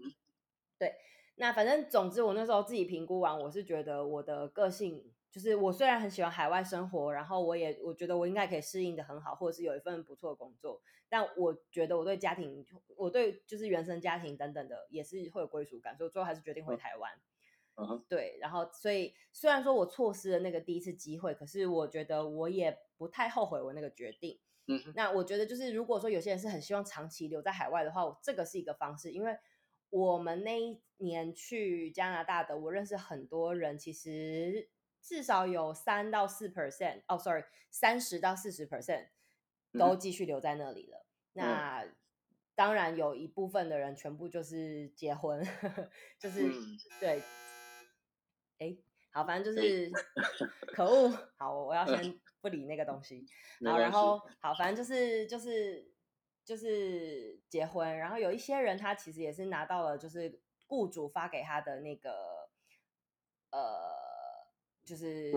[0.78, 0.94] 对，
[1.40, 17.12] 那反正总之，我那时候自己评估完，我是觉得我的个性就是我虽然很喜欢海外生活，然后我也我觉得我应该可以适应的很好，或者是有一份不错的工作，但我觉得我对家庭，我对就是原生家庭等等的也是会有归属感，所以最后还是决定回台湾。
[17.76, 24.40] 嗯哼，对，然后所以虽然说我错失了那个第一次机会，可是我觉得我也不太后悔我那个决定。
[24.66, 29.38] 嗯哼，那我觉得就是如果说有些人是很希望长期留在海外的话，这个是一个方式，因为。
[29.90, 34.70] 我们那一年去加拿大的，我认识很多人，其实
[35.02, 39.08] 至少有三到四 percent，哦，sorry，三十到四十 percent
[39.72, 41.06] 都继续留在那里了。
[41.34, 41.86] 嗯、那
[42.56, 45.42] 当然有一部分的人全部就是结婚，
[46.20, 47.22] 就是、嗯、对，
[48.60, 48.76] 哎，
[49.12, 49.92] 好，反正就是。
[50.76, 53.26] 可恶，好，我要先不理那个东西，
[53.66, 54.22] 好，然后。
[54.40, 55.97] 好，反正就是就是。
[56.48, 62.50] 就是结婚，然后有一些人他其实也是拿到了，就是雇主发给他的那个，
[63.52, 63.60] 呃，
[64.86, 65.30] 就是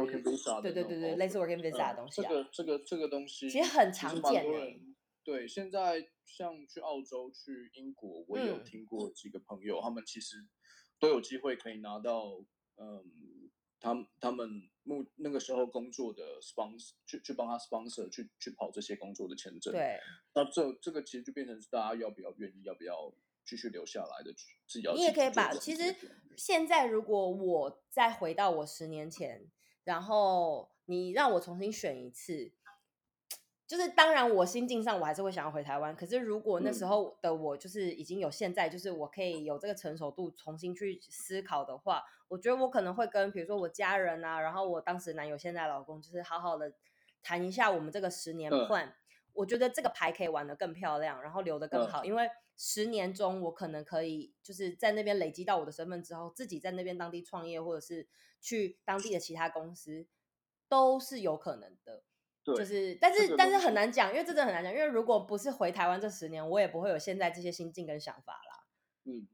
[0.62, 2.28] 对对对对，类似 working visa 的东西啊。
[2.28, 4.80] 这个这个这个东西其实很常见诶。
[5.24, 10.46] 对，现在像去澳洲、去英国，我也有听过几个朋友，嗯、他们其实
[11.00, 12.38] 都有机会可以拿到，
[12.76, 13.49] 嗯，
[13.80, 14.68] 他他们。
[14.82, 20.00] 目那个时候工作的 sponsor 去去帮他 sponsor 去去跑这些工作的签证，对，
[20.34, 23.12] 那这这个其实就变成是大家要不要愿意要不要
[23.44, 24.32] 继续留下来的，
[24.66, 24.94] 自己要。
[24.94, 25.94] 你也可以把其实
[26.34, 29.46] 现在如果我再回到我十年前，
[29.84, 32.50] 然后你让我重新选一次。
[33.70, 35.94] 就是当然，我心境上我还是会想要回台湾。
[35.94, 46.72] 可是如果那时候的我就是已经有现在，就是我可以有这个成熟度重新去思考的话，我觉得我可能会跟比如说我家人啊，然后我当时男友现在老公，就是好好的
[47.22, 48.90] 谈一下我们这个十年 plan。
[49.34, 58.08] 我觉得这个牌可以玩得更漂亮，然后留得更好，因为十年中我可能可以就是在那边累积到我的身份之后，自己在那边当地创业，或者是
[58.40, 60.08] 去当地的其他公司，
[60.68, 62.02] 都是有可能的。
[62.56, 64.72] 就是，但是但是很难讲，因为这真的很难讲。
[64.72, 68.66] 因为如果不是回台湾这十年，我也不会有现在这些心境跟想法啦。
[69.04, 69.26] 嗯，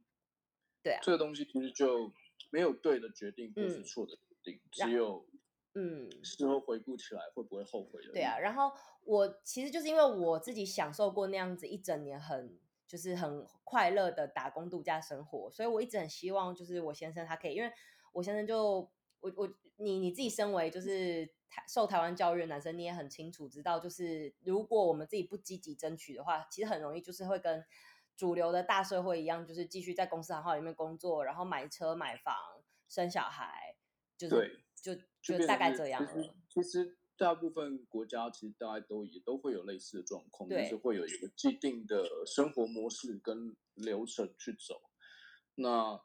[0.82, 2.12] 对啊，这个东西其实就
[2.50, 5.26] 没有对的决定，或是错的决定，嗯、只有
[5.74, 8.12] 嗯，事后回顾起来会不会后悔的。
[8.12, 8.72] 对啊，然后
[9.04, 17.72] 我其实就是因为我自己享受过那样子一整年很就是很快乐的打工度假生活，所以我一直很希望就是我先生他可以，因为
[18.12, 21.35] 我先生就我我你你自己身为就是。
[21.48, 27.64] 台受台湾教育的男生，你也很清楚知道，就是如果我们自己不积极争取的话，其实很容易就是会跟
[28.16, 32.34] 主流的大社会一样，就是继续在公司行号里面工作，然后买车买房
[32.88, 33.76] 生小孩，
[34.16, 36.34] 就是对就就，大概这样了。
[36.48, 44.80] 其实大部分国家其实大家都也都会有类似的状况，就是会有一个既定的生活模式跟流程去走。
[45.54, 46.00] 那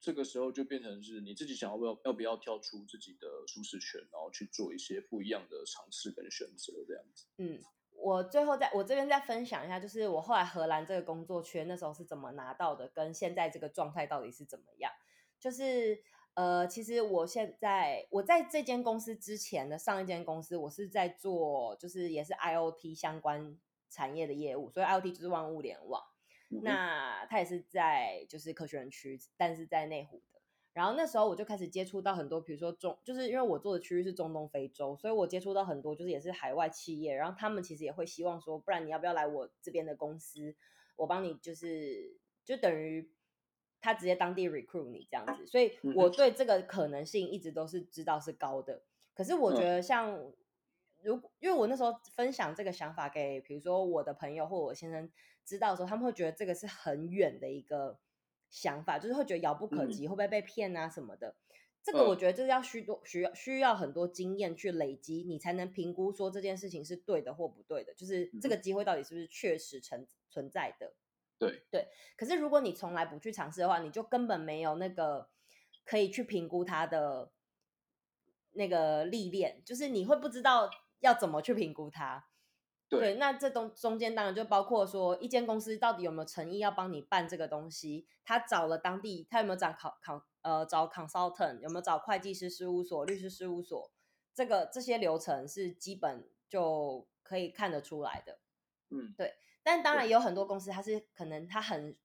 [0.00, 7.26] 这个时候就变成是你自己想要不要要不要跳出自己的舒适圈，然后去做一些不一样的尝试跟选择，这样子。
[7.36, 7.60] 嗯，
[7.96, 14.90] 我最后在我这边再分享一下，就是我后来荷兰这个工作圈那时候是怎么拿到的，跟现在这个状态到底是怎么样？
[15.38, 23.58] 就是呃，其实我现在我在这间公司之前的上一间公司，我是在做就是也是 IoT 相关
[23.90, 26.02] 产业的业务，所以 IoT 就是万物联网。
[26.62, 30.40] 那他也是在就是科学园区，但是在内湖的。
[30.72, 37.14] 然后那时候我就开始接触到很多，比如说中，就是因为我做的区域是中东非洲，所以我接触到很多就是也是海外企业。
[37.14, 40.54] 然后他们其实也会希望说，不然你要不要来我这边的公司，
[40.96, 43.10] 我帮你就是就等于
[43.80, 45.46] 他直接当地 recruit 你这样子。
[45.46, 48.82] 所以我对这个可能性一直都是知道是高的。
[49.14, 50.32] 可是我觉得像
[51.02, 55.08] 如因为我那时候分享这个想法给比如说我的朋友或我先生。
[55.50, 57.98] 知道的时候，他们会觉得这个是很远的一个
[58.48, 61.34] 想法，就是会觉得遥不可及，会不会被骗啊什么的。
[61.82, 70.94] 这个我觉得就是要需多需要需要很多经验去累积，你才能评估说这件事情是对的或不对的，就是这个机会到底是不是确实存存在的。
[71.38, 71.88] 对对。
[72.16, 75.30] 可是如果你从来不去尝试的话，你就根本没有那个
[75.84, 77.32] 可以去评估它的
[78.52, 82.29] 那个历练，就是你会不知道要怎么去评估它。
[82.90, 93.92] 对，对，那这东中间当然就包括说，一间公司到底有没有诚意要帮你办这个东西，他找了当地，他有没有找考考呃找 consultant，有没有找会计师事务所、律师事务所，
[94.34, 98.40] 这个这些流程是基本就可以看得出来的。
[98.90, 99.36] 嗯，对。
[99.62, 101.96] 但当然也有很多公司，它是可能它很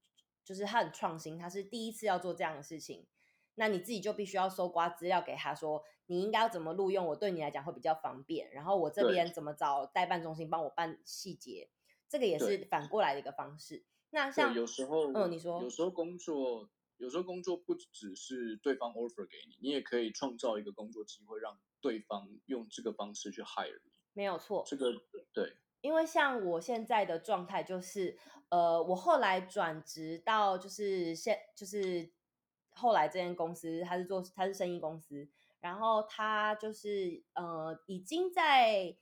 [0.44, 3.08] 就是它很创新，它是第一次要做这样的事情，
[3.56, 5.84] 那你自己就必须要搜刮资料给他说。
[6.08, 7.16] 你应该要怎么录用我？
[7.16, 8.52] 对你来讲会比较方便。
[8.52, 11.70] 然后我这边怎么找代办中心帮我办细节？
[12.08, 13.84] 这个也是反过来的一个方式。
[14.12, 23.92] 那像有时候，嗯，你说，有时候工作，有时候工作不只是对方 offer 给你，你也可以创造一个工作机会，让对方用这个方式去 hire 你。
[24.14, 24.94] 没有错，这个
[25.34, 25.58] 对。
[25.82, 28.18] 因为像我现在的状态就是，
[28.50, 32.12] 呃，我后来转职到就是现就是
[32.72, 35.28] 后来这间公司，它是做它是生意公司，
[35.66, 38.96] 然后它就是呃已经在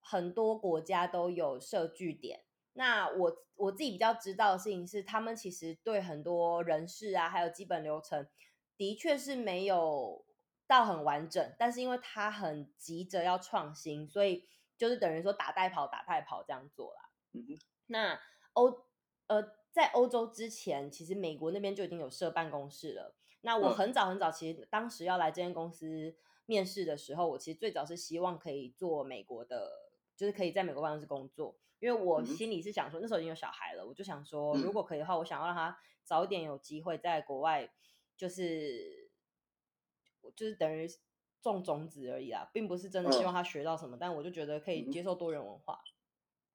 [0.00, 2.42] 很多国家都有设据点。
[2.72, 8.28] 那我我自己比较知道的事情是，他们其实对很多人事啊，还有基本流程，
[8.76, 10.24] 的确是没有
[10.66, 14.48] 到很完整，但是因为他很急着要创新，所以。
[14.74, 17.10] 就是等于说打带跑打带跑这样做啦。
[17.34, 17.58] 嗯哼。
[17.86, 18.18] 那
[18.54, 18.84] 欧
[19.28, 19.40] 呃，
[19.70, 23.14] 在欧洲之前，其实美国那边就已经有设办公室了。
[23.42, 26.16] 那我很早很早，其实当时要来这间公司
[26.46, 29.70] 面试的时候，我其实最早是希望可以做美国的，
[30.16, 37.70] 就是可以在美国办公室工作，因为我心里是想说，那时候已经有小孩了，我就想说，如果可以的话，我想要让他早一点有机会在国外，
[38.16, 39.10] 就是
[40.34, 40.88] 就是等于。
[41.42, 45.82] 种种子而已啦，并不是真的希望他学到什么，嗯、但我就觉得可以接受多元文化。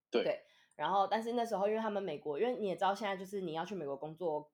[0.10, 0.40] 对，对，
[0.78, 4.50] 然后但是那时候因为他们美国，因为你也知道现在就是你要去美国工作，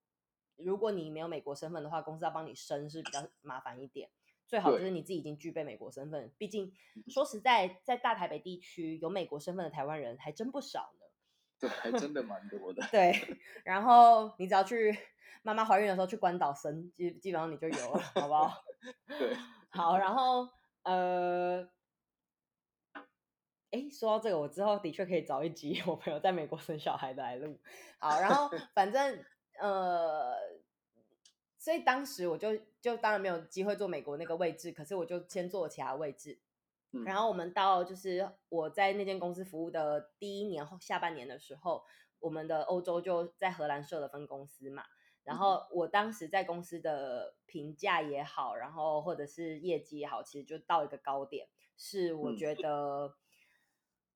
[0.57, 4.09] 如果你没有美国身份的话，公司要帮你申是比较麻烦一点。
[4.45, 6.71] 最好就是你自己已经具备美国身份，毕竟
[7.07, 11.05] 说实在，在大台北地区有美国身份的台湾人还真不少呢。
[11.59, 12.85] 对，还真的蛮多的。
[12.91, 14.95] 对，然后你只要去
[15.41, 18.63] 妈妈怀孕的时候去关岛生，基基本上你就有了，好不好？
[19.07, 19.35] 对。
[19.69, 20.49] 好，然后
[20.83, 21.67] 呃，
[23.71, 27.59] 哎，说到这个，我之后的确可以找一集我朋友在美国生小孩的来录。
[27.97, 29.23] 好，然后反正
[29.59, 30.35] 呃，
[31.57, 36.39] 所以当时我就就当然没有机会做美国那个位置，可是我就先做其他位置。
[36.91, 37.03] 嗯。
[37.03, 41.83] 然后我们到就是我在那间公司服务的第一年后下半年的时候，
[42.19, 44.83] 我们的欧洲就在荷兰设了分公司嘛。
[45.23, 51.47] 然后我当时在公司的评价也好，然后或者是业绩也好，其实就到一个高点，
[51.77, 53.15] 是我觉得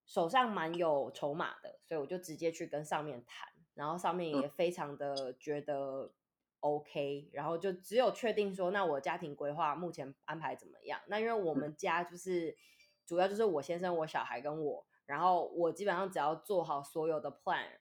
[0.05, 3.47] 手上蛮有筹码的，所以我就直接去跟上面谈，
[3.78, 6.11] 然后上面也非常的觉得
[6.59, 10.99] OK，然后就只有确定说，那我家庭规划目前安排怎么样？
[11.07, 12.57] 那因为我们家就是
[13.05, 17.78] 主要就是我先生、我小孩跟我，然后我基本上只要做好所有的 plan，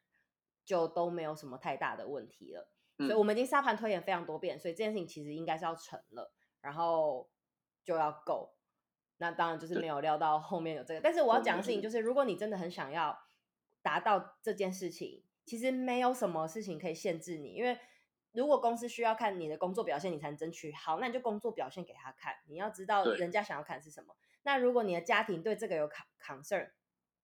[0.65, 2.69] 就都没有什么太大的问题了。
[2.99, 7.29] 所以我们已经沙盘推演非常多遍，所以这件事情其实应该是要成了，然后
[7.85, 8.55] 就要够。
[9.19, 13.19] 那当然就是没有料到后面有这个，但是我要讲的事情就是，如果你真的很想要
[13.83, 17.79] 达到这件事情，其实没有什么事情可以限制你，因为
[18.33, 22.35] 如果公司需要看你的工作表现，你才能争取好，那你就工作表现给他看。
[22.47, 24.15] 你要知道人家想要看是什么。
[24.43, 25.89] 那如果你的家庭对这个有
[26.21, 26.73] concern，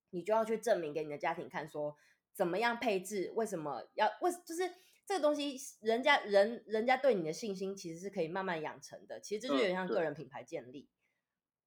[0.09, 1.97] 你就要去证明给你的家庭看，说
[2.33, 4.73] 怎么样配置，为什么要为就是。
[5.05, 9.21] 这个东西，人家人人家对你的信心其实是可以慢慢养成的。
[9.21, 10.89] 其实这就有点像个人品牌建立。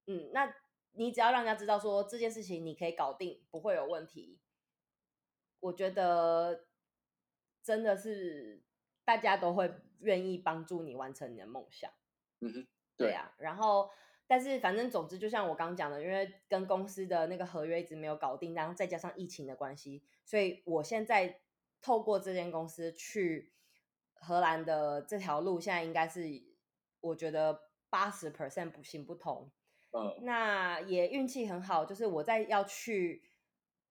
[0.06, 0.54] 嗯，嗯，那
[0.92, 4.40] 你只要让人家知道说这件事情你可以搞定，不会有问题。
[5.60, 6.66] 我觉得
[7.62, 8.62] 真的是
[9.04, 11.90] 大家都会愿意帮助你完成你的梦想。
[12.40, 13.34] 嗯哼，对啊。
[13.38, 13.90] 然后，
[14.26, 21.40] 但是反正总之，就像我刚刚讲的，因为跟公司的那个合约一直没有搞定，然后再加上疫情的关系，所以我现在。
[21.82, 23.52] 透过这间公司去
[24.14, 26.22] 荷兰的这条路，现在应该是
[27.00, 29.52] 我觉得八十 percent 不行不通。
[29.92, 33.22] 嗯，那也运气很好，就是我在要去，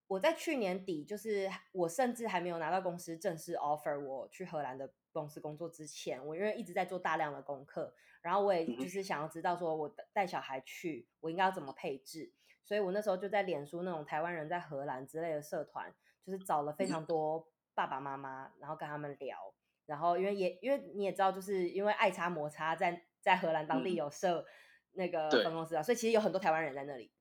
[0.08, 12.32] 我在去年底，就是我甚至还没有拿到公司正式 offer 我去荷兰的公司工作之前，我因为一直在做大量的功课，然后我也就是想要知道说我带小孩去，我应该要怎么配置，
[12.64, 15.94] 所以我那时候就在脸书那种台湾人在荷兰之类的社团，
[16.24, 17.48] 就是找了非常多。
[17.76, 19.54] 爸爸妈妈，然后跟他们聊，
[19.86, 24.46] 然后因为也因为你也知道，就是因为爱差摩擦在在荷兰当地有设
[24.94, 27.12] 那个分公司啊，嗯、所以其实有很多台湾人在那里。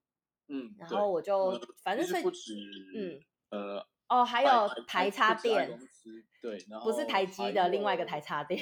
[0.47, 2.53] 嗯，然后我就、嗯、反正是不止，
[2.95, 8.59] 嗯呃哦，还有台插电公司，对，然后不是台积的另外一个台插电，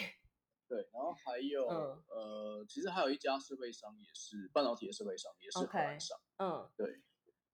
[0.68, 7.02] 对，然后还有、嗯、呃，其实还有一家设备商也是半导体的设备商，也是台湾商，嗯，对，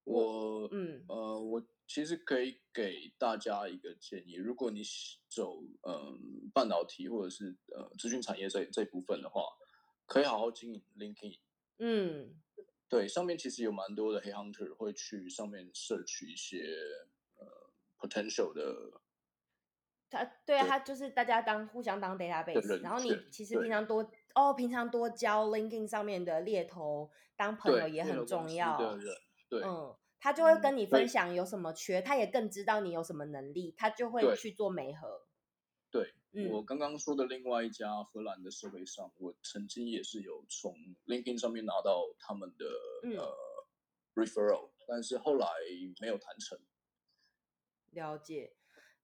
[0.04, 1.66] 我嗯呃我。
[1.92, 4.84] 其实可以给大家一个建议，如果你
[5.28, 9.42] 走嗯半导体或者是呃资讯产业这这部分的话，
[10.06, 11.40] 可以好好经营 LinkedIn。
[11.80, 12.40] 嗯，
[12.90, 16.66] 对，上面其实有蛮多的黑 hunter 会去上面摄取一些
[17.38, 17.46] 呃
[18.00, 19.00] potential 的。
[20.10, 28.98] 他对啊，他就是大家当互相当 database，然后你其实平常多哦，平常多交 LinkedIn 上面的猎头当朋友也很重要。
[29.50, 29.96] 对，嗯。
[30.22, 35.26] 他就会跟你分享有什么缺，嗯、他也更知道你有什么能力，他就会去做媒合。
[36.52, 40.76] 我刚刚说的另外一家荷兰的设备商，我曾经也是有从
[41.08, 42.66] LinkedIn 上面拿到他们的、
[43.04, 43.36] 嗯、呃
[44.14, 45.48] referral，但是后来
[46.00, 46.60] 没有谈成。
[47.92, 48.54] 了解，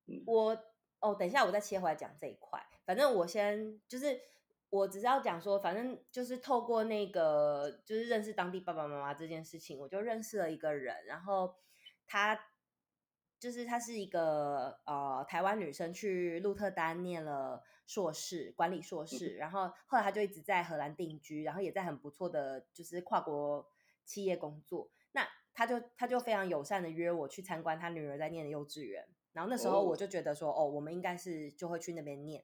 [0.05, 0.55] 嗯、我
[0.99, 2.63] 哦，等一下我再切回来讲这一块。
[2.86, 4.21] 反正我先就是，
[4.69, 11.55] 我只是要讲说，反正就是透过那个就是认识当地爸爸妈妈这件事情，我就认识了一个人，然后
[12.05, 12.39] 他。
[13.45, 23.69] 就是她是一个呃台湾女生，去鹿特丹念了硕士，管理硕士，然后后来她就一直在荷兰定居，然后也在很不错的就是跨国
[24.03, 24.89] 企业工作。
[25.11, 32.43] 那她就她就非常友善的约我去参观她女儿在念的幼稚园，然后那时候我就觉得说，哦，哦，我们应该是就会去那边念。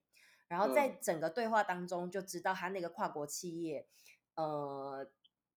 [0.50, 3.88] 然后在整个对话当中就知道她那个跨国企业，
[4.36, 5.10] 呃，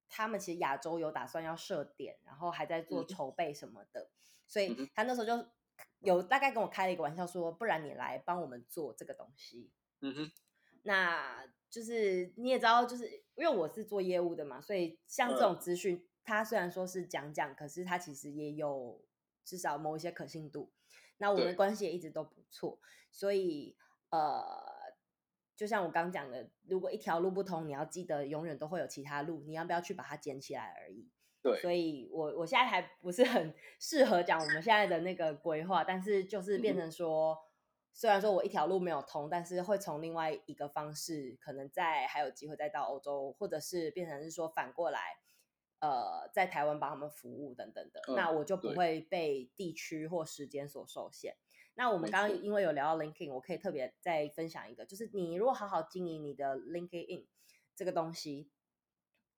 [0.09, 4.05] 他们其实亚洲有打算要设点，然后还在做筹备什么的。
[4.05, 4.09] 嗯
[4.47, 5.47] 所以他那时候就
[6.01, 9.71] 有大概跟我开了一个玩笑，说：“不然你来帮我们做这个东西。”
[10.01, 10.33] 嗯哼，
[10.83, 19.03] 那就是你也知道，就是因为我是做业务的嘛，所以像这种资讯，他虽然说是讲讲，可是他其实也有
[19.45, 20.71] 至少某一些可信度。
[21.19, 22.79] 那我们的关系也一直都不错，
[23.11, 23.77] 所以
[24.11, 24.43] 呃，
[25.57, 31.09] 就像我刚讲的，如果一条路不通，你要记得永远都会有其他路，你要不要去把它捡起来而已。
[31.45, 37.39] 对，所以我我现在还不是很适合讲我们现在的那个规划，但是就是变成说，嗯、
[37.93, 44.99] 虽然说我一条路没有通，但是会从另外一个方式，可能再还有机会再到欧洲，或者是变成是说反过来，
[45.81, 51.37] 呃，在台湾帮他们服务等等的，嗯、那我就不会被地区或时间所受限。
[51.75, 57.27] 那我们刚刚因为有聊到 LinkedIn，我可以特别再分享一个，就是你如果好好经营你的 LinkedIn
[57.77, 58.51] 这个东西，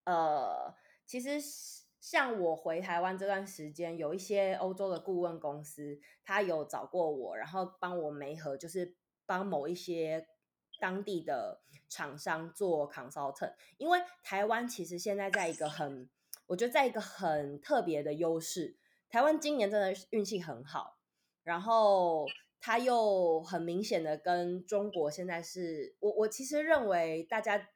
[0.04, 0.72] 呃，
[1.04, 1.84] 其实。
[2.06, 8.94] 像我回台湾这段时间，有一些欧洲的顾问公司，他有找过我，然后帮我媒合，就是
[9.26, 10.28] 帮某一些
[10.78, 13.54] 当地的厂商做 consultant。
[13.76, 16.08] 因为台湾其实现在在一个很，
[16.46, 18.76] 我觉得在一个很特别的优势。
[19.08, 20.98] 台湾今年真的运气很好，
[21.42, 22.24] 然后
[22.60, 27.70] 他又很明显的跟中国现在是，我我其实认为大家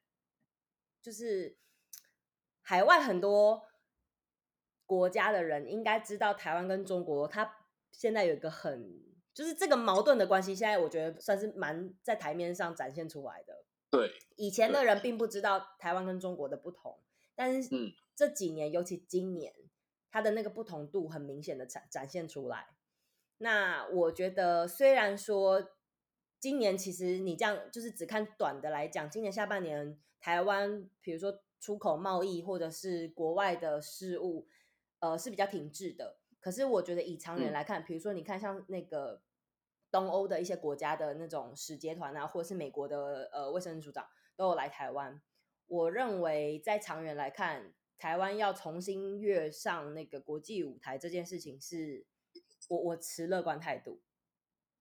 [1.03, 1.57] 就是
[2.62, 3.68] 海外很多。
[4.91, 7.59] 国家的人应该知道，台湾跟中国，它
[7.93, 9.01] 现在有一个很，
[9.32, 13.62] 就是这个矛盾的关系，现在我觉得算是蛮在台面上展现出来的。
[13.88, 16.99] 对，以前的人并不知道台湾跟中国的不同，
[17.36, 17.70] 但是
[18.16, 19.55] 这几年，尤其今年，
[20.11, 22.70] 它的那个不同度很明显的展展现出来。
[23.38, 25.70] 那我觉得，虽然说
[26.41, 34.49] 今年其实你这样就是只看短的来讲，今年下半年台湾，比如说出口贸易或者是国外的事务。
[35.01, 36.19] 呃，是比较停滞的。
[36.41, 39.23] 可是我觉得以长远来看，嗯、比如说你看像那个
[39.91, 45.21] 东欧的一些国家的那种使节团啊，或者是美国的呃卫生署长都有来台湾。
[45.67, 54.01] 我认为在长远来看，台湾要重新跃上那个国际舞台这件事情是，是我我持乐观态度。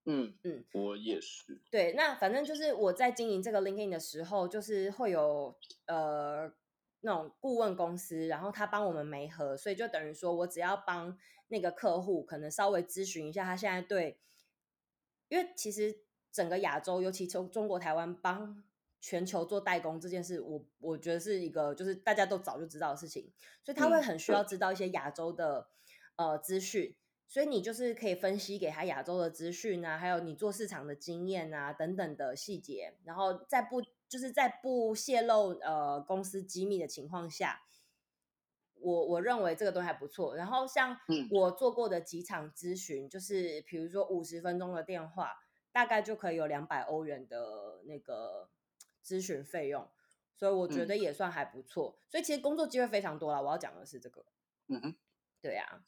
[0.05, 1.61] 嗯嗯，我也是。
[1.69, 5.57] 对，那反正就是我在经营这个 LinkedIn 的时候，就是会有
[5.87, 6.53] 呃。
[7.01, 14.19] 那种顾问公司，然后他帮我们媒合，所以就等于说我只要帮那个客户，可能稍微咨询一下他现在对，
[15.29, 15.99] 因为其实
[16.31, 18.63] 整个亚洲，尤其从中国台湾帮
[18.99, 23.31] 全球做代工这件事，我我觉得是一个就是大家都早就知道的事情，
[23.63, 25.69] 所以他会很需要知道一些亚洲的、
[26.17, 26.95] 嗯、呃资讯，
[27.27, 33.81] 所以你就是可以分析给他亚洲的资讯啊，还有你做市场的经验啊等等的细节，然后再不。
[34.09, 37.61] 就是在不泄露呃公司机密的情况下，
[38.73, 40.35] 我我认为这个东西还不错。
[40.35, 40.97] 然后像
[41.29, 45.37] 我做过的几场咨询，嗯、就是比如说五十分钟的电话，
[45.71, 48.49] 大概就可以有两百欧元的那个
[49.05, 49.87] 咨询费用，
[50.35, 51.99] 所以我觉得也算还不错。
[51.99, 53.39] 嗯、所以其实工作机会非常多啦。
[53.39, 54.25] 我要讲的是这个，
[54.67, 54.95] 嗯哼，
[55.39, 55.85] 对呀、啊，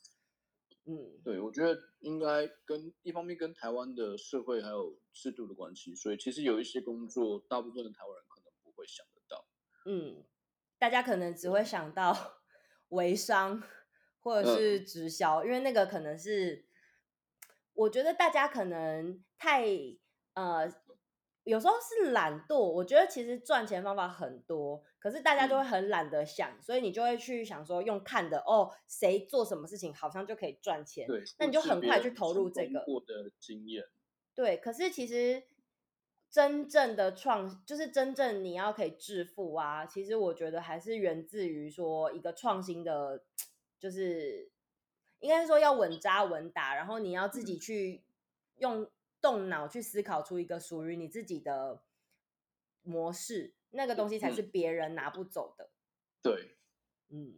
[0.86, 9.46] 嗯，对，我觉得应该跟一方面跟台湾的社会还有制度的关系，所以其实有一些工作，大部分的台湾人可能不会想得到。
[9.86, 10.24] 嗯，
[10.80, 12.42] 大家可能只会想到
[12.90, 13.62] 微商
[14.20, 16.66] 或者是直销，嗯、因为那个可能是
[17.74, 19.68] 我觉得大家可能太
[20.34, 20.68] 呃，
[21.44, 22.58] 有时候是懒惰。
[22.58, 32.82] 我觉得其实赚钱方法很多，可是大家就会很懒得想，嗯、所以你就会去想说用看的哦，谁做什么事情好像就可以赚钱，对，那你就很快去投入这个。
[32.82, 33.84] 获得经验。
[34.36, 35.43] 对，可是其实
[36.30, 43.24] 真正的创，就是真正你要可以致富啊，其实我觉得还是源自于说一个创新的，
[43.80, 44.52] 就是
[45.20, 48.04] 应该说要稳扎稳打，然后你要自己去
[48.58, 48.88] 用
[49.20, 51.82] 动脑去思考出一个属于你自己的
[52.84, 55.69] 模式，那个东西才是别人拿不走的。
[56.22, 56.55] 对，
[57.09, 57.36] 嗯，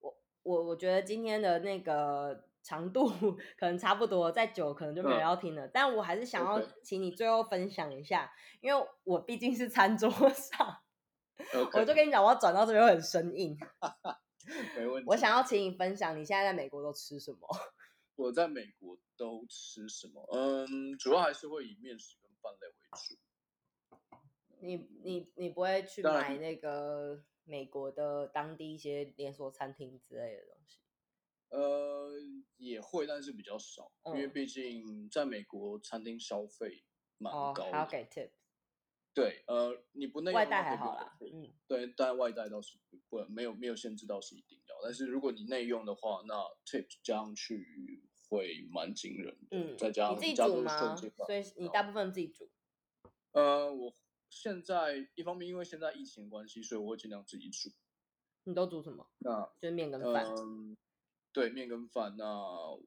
[0.00, 3.08] 我我我觉得今天的那个长度
[3.58, 5.66] 可能差不多，再久可能就没人要听了。
[5.66, 10.82] 嗯、但我还是想要请你最后分享一下，因为我毕竟是餐桌上
[11.74, 13.56] 我就跟你讲，我要转到这边会很生硬。
[14.76, 15.08] 没问题。
[15.08, 17.48] 我想要请你分享，你现在在美国都吃什么？
[18.16, 20.28] 我在美国都吃什么？
[20.32, 23.16] 嗯，主要还是会以面食跟饭类为主。
[24.62, 30.78] 你你你不会去买那个美国的当地一些连锁餐厅之类的东西？
[31.50, 32.12] 呃，
[32.56, 36.84] 也会，但是比较少，嗯、因为毕竟在美国餐厅消费
[37.18, 37.72] 蛮高的。
[37.72, 38.30] 还要给 tip。
[39.14, 44.76] 对，呃，你不内外带还好啦，嗯，对，但外带倒是不会，没有没有限制，倒是一定要。
[44.82, 46.34] 但是如果你内用的话，那
[46.64, 49.48] tip 加上去会蛮惊人的。
[49.50, 50.96] 嗯，再加上你自己煮吗？
[50.96, 52.48] 所以你大部分自己煮？
[53.32, 53.92] 呃，我
[54.32, 57.68] 现在一方面因为现在疫情关系，所以我会尽量自己煮。
[58.44, 59.06] 你都煮什么？
[59.18, 60.24] 那就是面跟饭。
[60.24, 60.74] 嗯
[61.34, 62.14] 对，面跟饭。
[62.16, 62.24] 那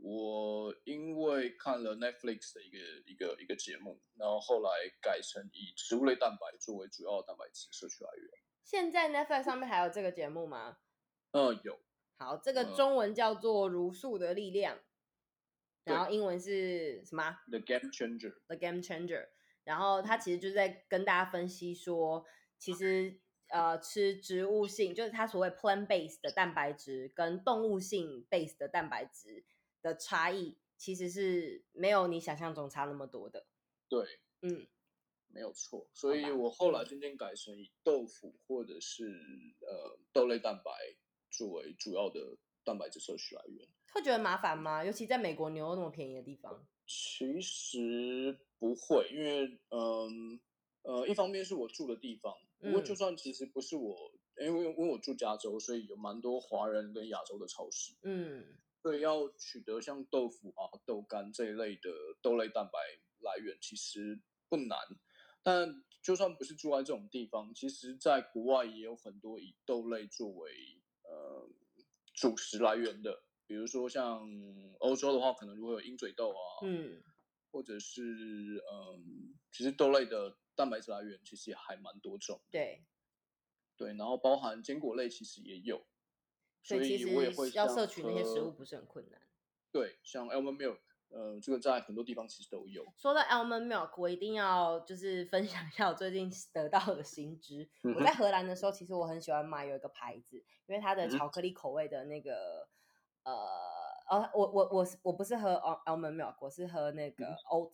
[0.01, 4.69] 我因为看了 Netflix 的一个一个一个节目，然后后来
[5.01, 8.29] 改成以植物类蛋白作为主要的蛋白质摄取来源。
[8.63, 10.77] 现在 Netflix 上面还有这个节目吗？
[11.31, 11.79] 嗯，有。
[12.17, 14.77] 好，这个中文叫做《如素的力量》，
[15.83, 18.35] 然后英文是什么？The Game Changer。
[18.47, 19.29] The Game Changer。
[19.65, 22.25] 然后他其实就是在跟大家分析说，
[22.57, 23.19] 其实。
[23.49, 29.45] 呃，吃植物性就是他所谓 plant base 的蛋白质跟动物性 base 的蛋白质
[29.83, 33.45] 的差异，其实是没有你想象中差那么多的。
[33.87, 34.03] 对，
[34.41, 34.65] 嗯，
[35.27, 35.87] 没有错。
[35.93, 39.05] 所以我后来渐渐改成以豆腐或者是
[39.61, 40.71] 呃豆类蛋白
[41.29, 42.19] 作为主要的
[42.63, 43.69] 蛋白质摄取来源。
[43.93, 44.83] 会觉得麻烦吗？
[44.83, 46.67] 尤其在美国牛肉那么便宜的地方。
[46.87, 50.39] 其实不会，因为嗯
[50.81, 52.33] 呃，呃，一方面是我住的地方。
[52.59, 54.11] 不过，就算其实不是我，
[54.41, 57.93] 因为因为我住加州，所以有蛮多华人跟亚洲的超市。
[58.01, 58.43] 嗯，
[58.81, 61.91] 所以要取得像豆腐啊、豆干这一类的
[62.23, 62.79] 豆类蛋白
[63.19, 64.79] 来源，其实不难。
[65.43, 70.51] 但就算不是住在这种地方，其实在国外也有很多以豆类作为
[71.03, 71.47] 呃
[72.15, 74.27] 主食来源的，比如说像
[74.79, 77.03] 欧洲的话，可能如果有鹰嘴豆啊，嗯，
[77.55, 78.01] 或者是
[78.69, 80.35] 嗯，其实豆类的。
[80.57, 82.85] 蛋白质来源其实也还蛮多种，对，
[83.75, 85.85] 对，然后包含坚果类其实也有，
[86.63, 89.21] 所以其实我也会要摄取那些食物不是很困难。
[89.69, 90.77] 对，像 almond milk，
[91.09, 92.85] 呃，这个在很多地方其实都有。
[92.95, 97.69] 说到 almond milk，我一定要就是分享一下我最近得到的新知。
[97.83, 100.37] 嗯、我在荷兰的时候，其实我很喜欢买有一个牌子，
[100.67, 102.69] 因为它的巧克力口味的那个，
[103.23, 103.43] 嗯、呃，
[104.07, 107.71] 哦，我我我我不是喝 almond milk，我是喝那个 oat。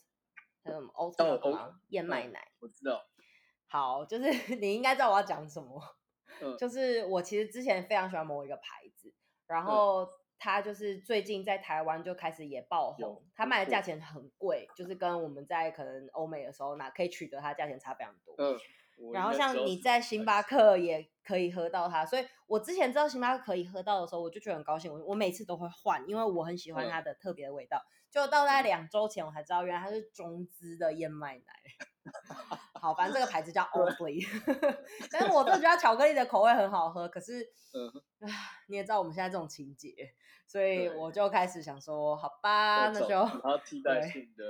[0.63, 1.73] 还有什么 oat milk？
[1.89, 2.51] 燕麦奶。
[2.59, 3.05] 我知道。
[3.67, 5.81] 好，就是 你应该知道我要讲什么。
[6.41, 6.57] 嗯。
[6.57, 9.13] 就是我其实之前非常喜欢某一个牌子，
[9.47, 10.07] 然后
[10.37, 13.23] 它就是最近在台湾就开始也爆红。
[13.35, 18.35] 它卖的价钱很贵，就是跟我们在可能欧美的时候那可以取得它价钱差非常多。
[18.37, 18.57] 嗯。
[19.13, 24.93] 然后像你在星巴克也可以喝到它，所以我之前知道星巴克可以喝到的时候，我就觉得很高兴。
[24.93, 27.81] 我我每次都会换，因为我很喜欢它的特别的味道。
[28.09, 31.43] 就到大概两周前，我才知道原来它是中资的燕麦奶。
[32.73, 34.27] 好，反正这个牌子叫 Oatly，
[35.09, 37.07] 但是我真的觉得巧克力的口味很好喝。
[37.07, 37.41] 可是，
[37.73, 38.29] 嗯，
[38.67, 39.95] 你也知道我们现在这种情节，
[40.45, 43.07] 所以我就开始想说，好吧，那就
[43.39, 44.43] 它替代性的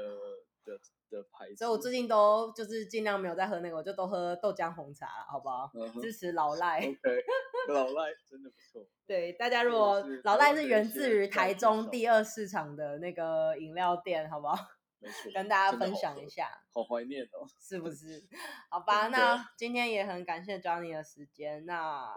[0.65, 0.79] 的
[1.11, 1.57] 的牌子。
[1.57, 5.69] 所以我最近都就是尽量没有再喝那个，我就都喝豆浆红茶了，好不好？
[6.01, 6.79] 支持老赖。
[6.87, 7.23] OK，
[7.67, 8.87] 老赖真的不错。
[9.05, 14.55] 对，大家如果老赖是源自于台中第二市场的那个饮料店，好不好？
[14.99, 16.47] 没错，跟大家分享一下。
[16.71, 18.23] 好怀念哦，是不是？
[18.69, 21.65] 好吧，那今天也很感谢 Johnny 的时间。
[21.65, 22.13] 那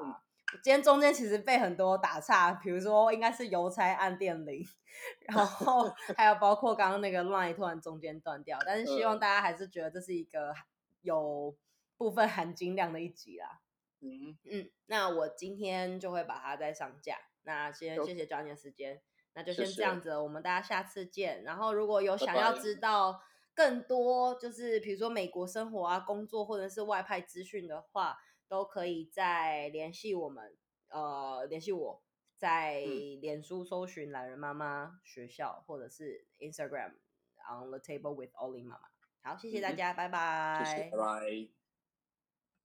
[0.63, 4.67] 今天中间其实被很多打岔，比如说应该是邮差按电铃，
[5.27, 10.55] 然后 还有包括刚刚那个 line 突然中间断掉，但是希望大家还是觉得这是一个
[11.03, 11.57] 有
[11.97, 13.61] 部分含金量的一集啦。
[14.01, 17.17] 嗯嗯，那我今天就会把它再上架。
[17.45, 19.01] 那先谢谢 Johnny 的时间，
[19.33, 21.43] 那就先这样子，我们大家下次见。
[21.45, 23.21] 然后如果有想要知道
[23.55, 28.19] 更多，就是比如说美国生活啊、工作或者是外派资讯的话，
[28.55, 32.05] 都可以再联系我们，呃，联系我
[32.37, 32.83] 在
[33.21, 36.93] 脸书搜寻懒人妈妈学校，或者是 Instagram
[37.51, 38.89] on the table with Oli 妈妈。
[39.23, 41.64] 好，谢谢大家，嗯、拜拜，谢谢，拜拜。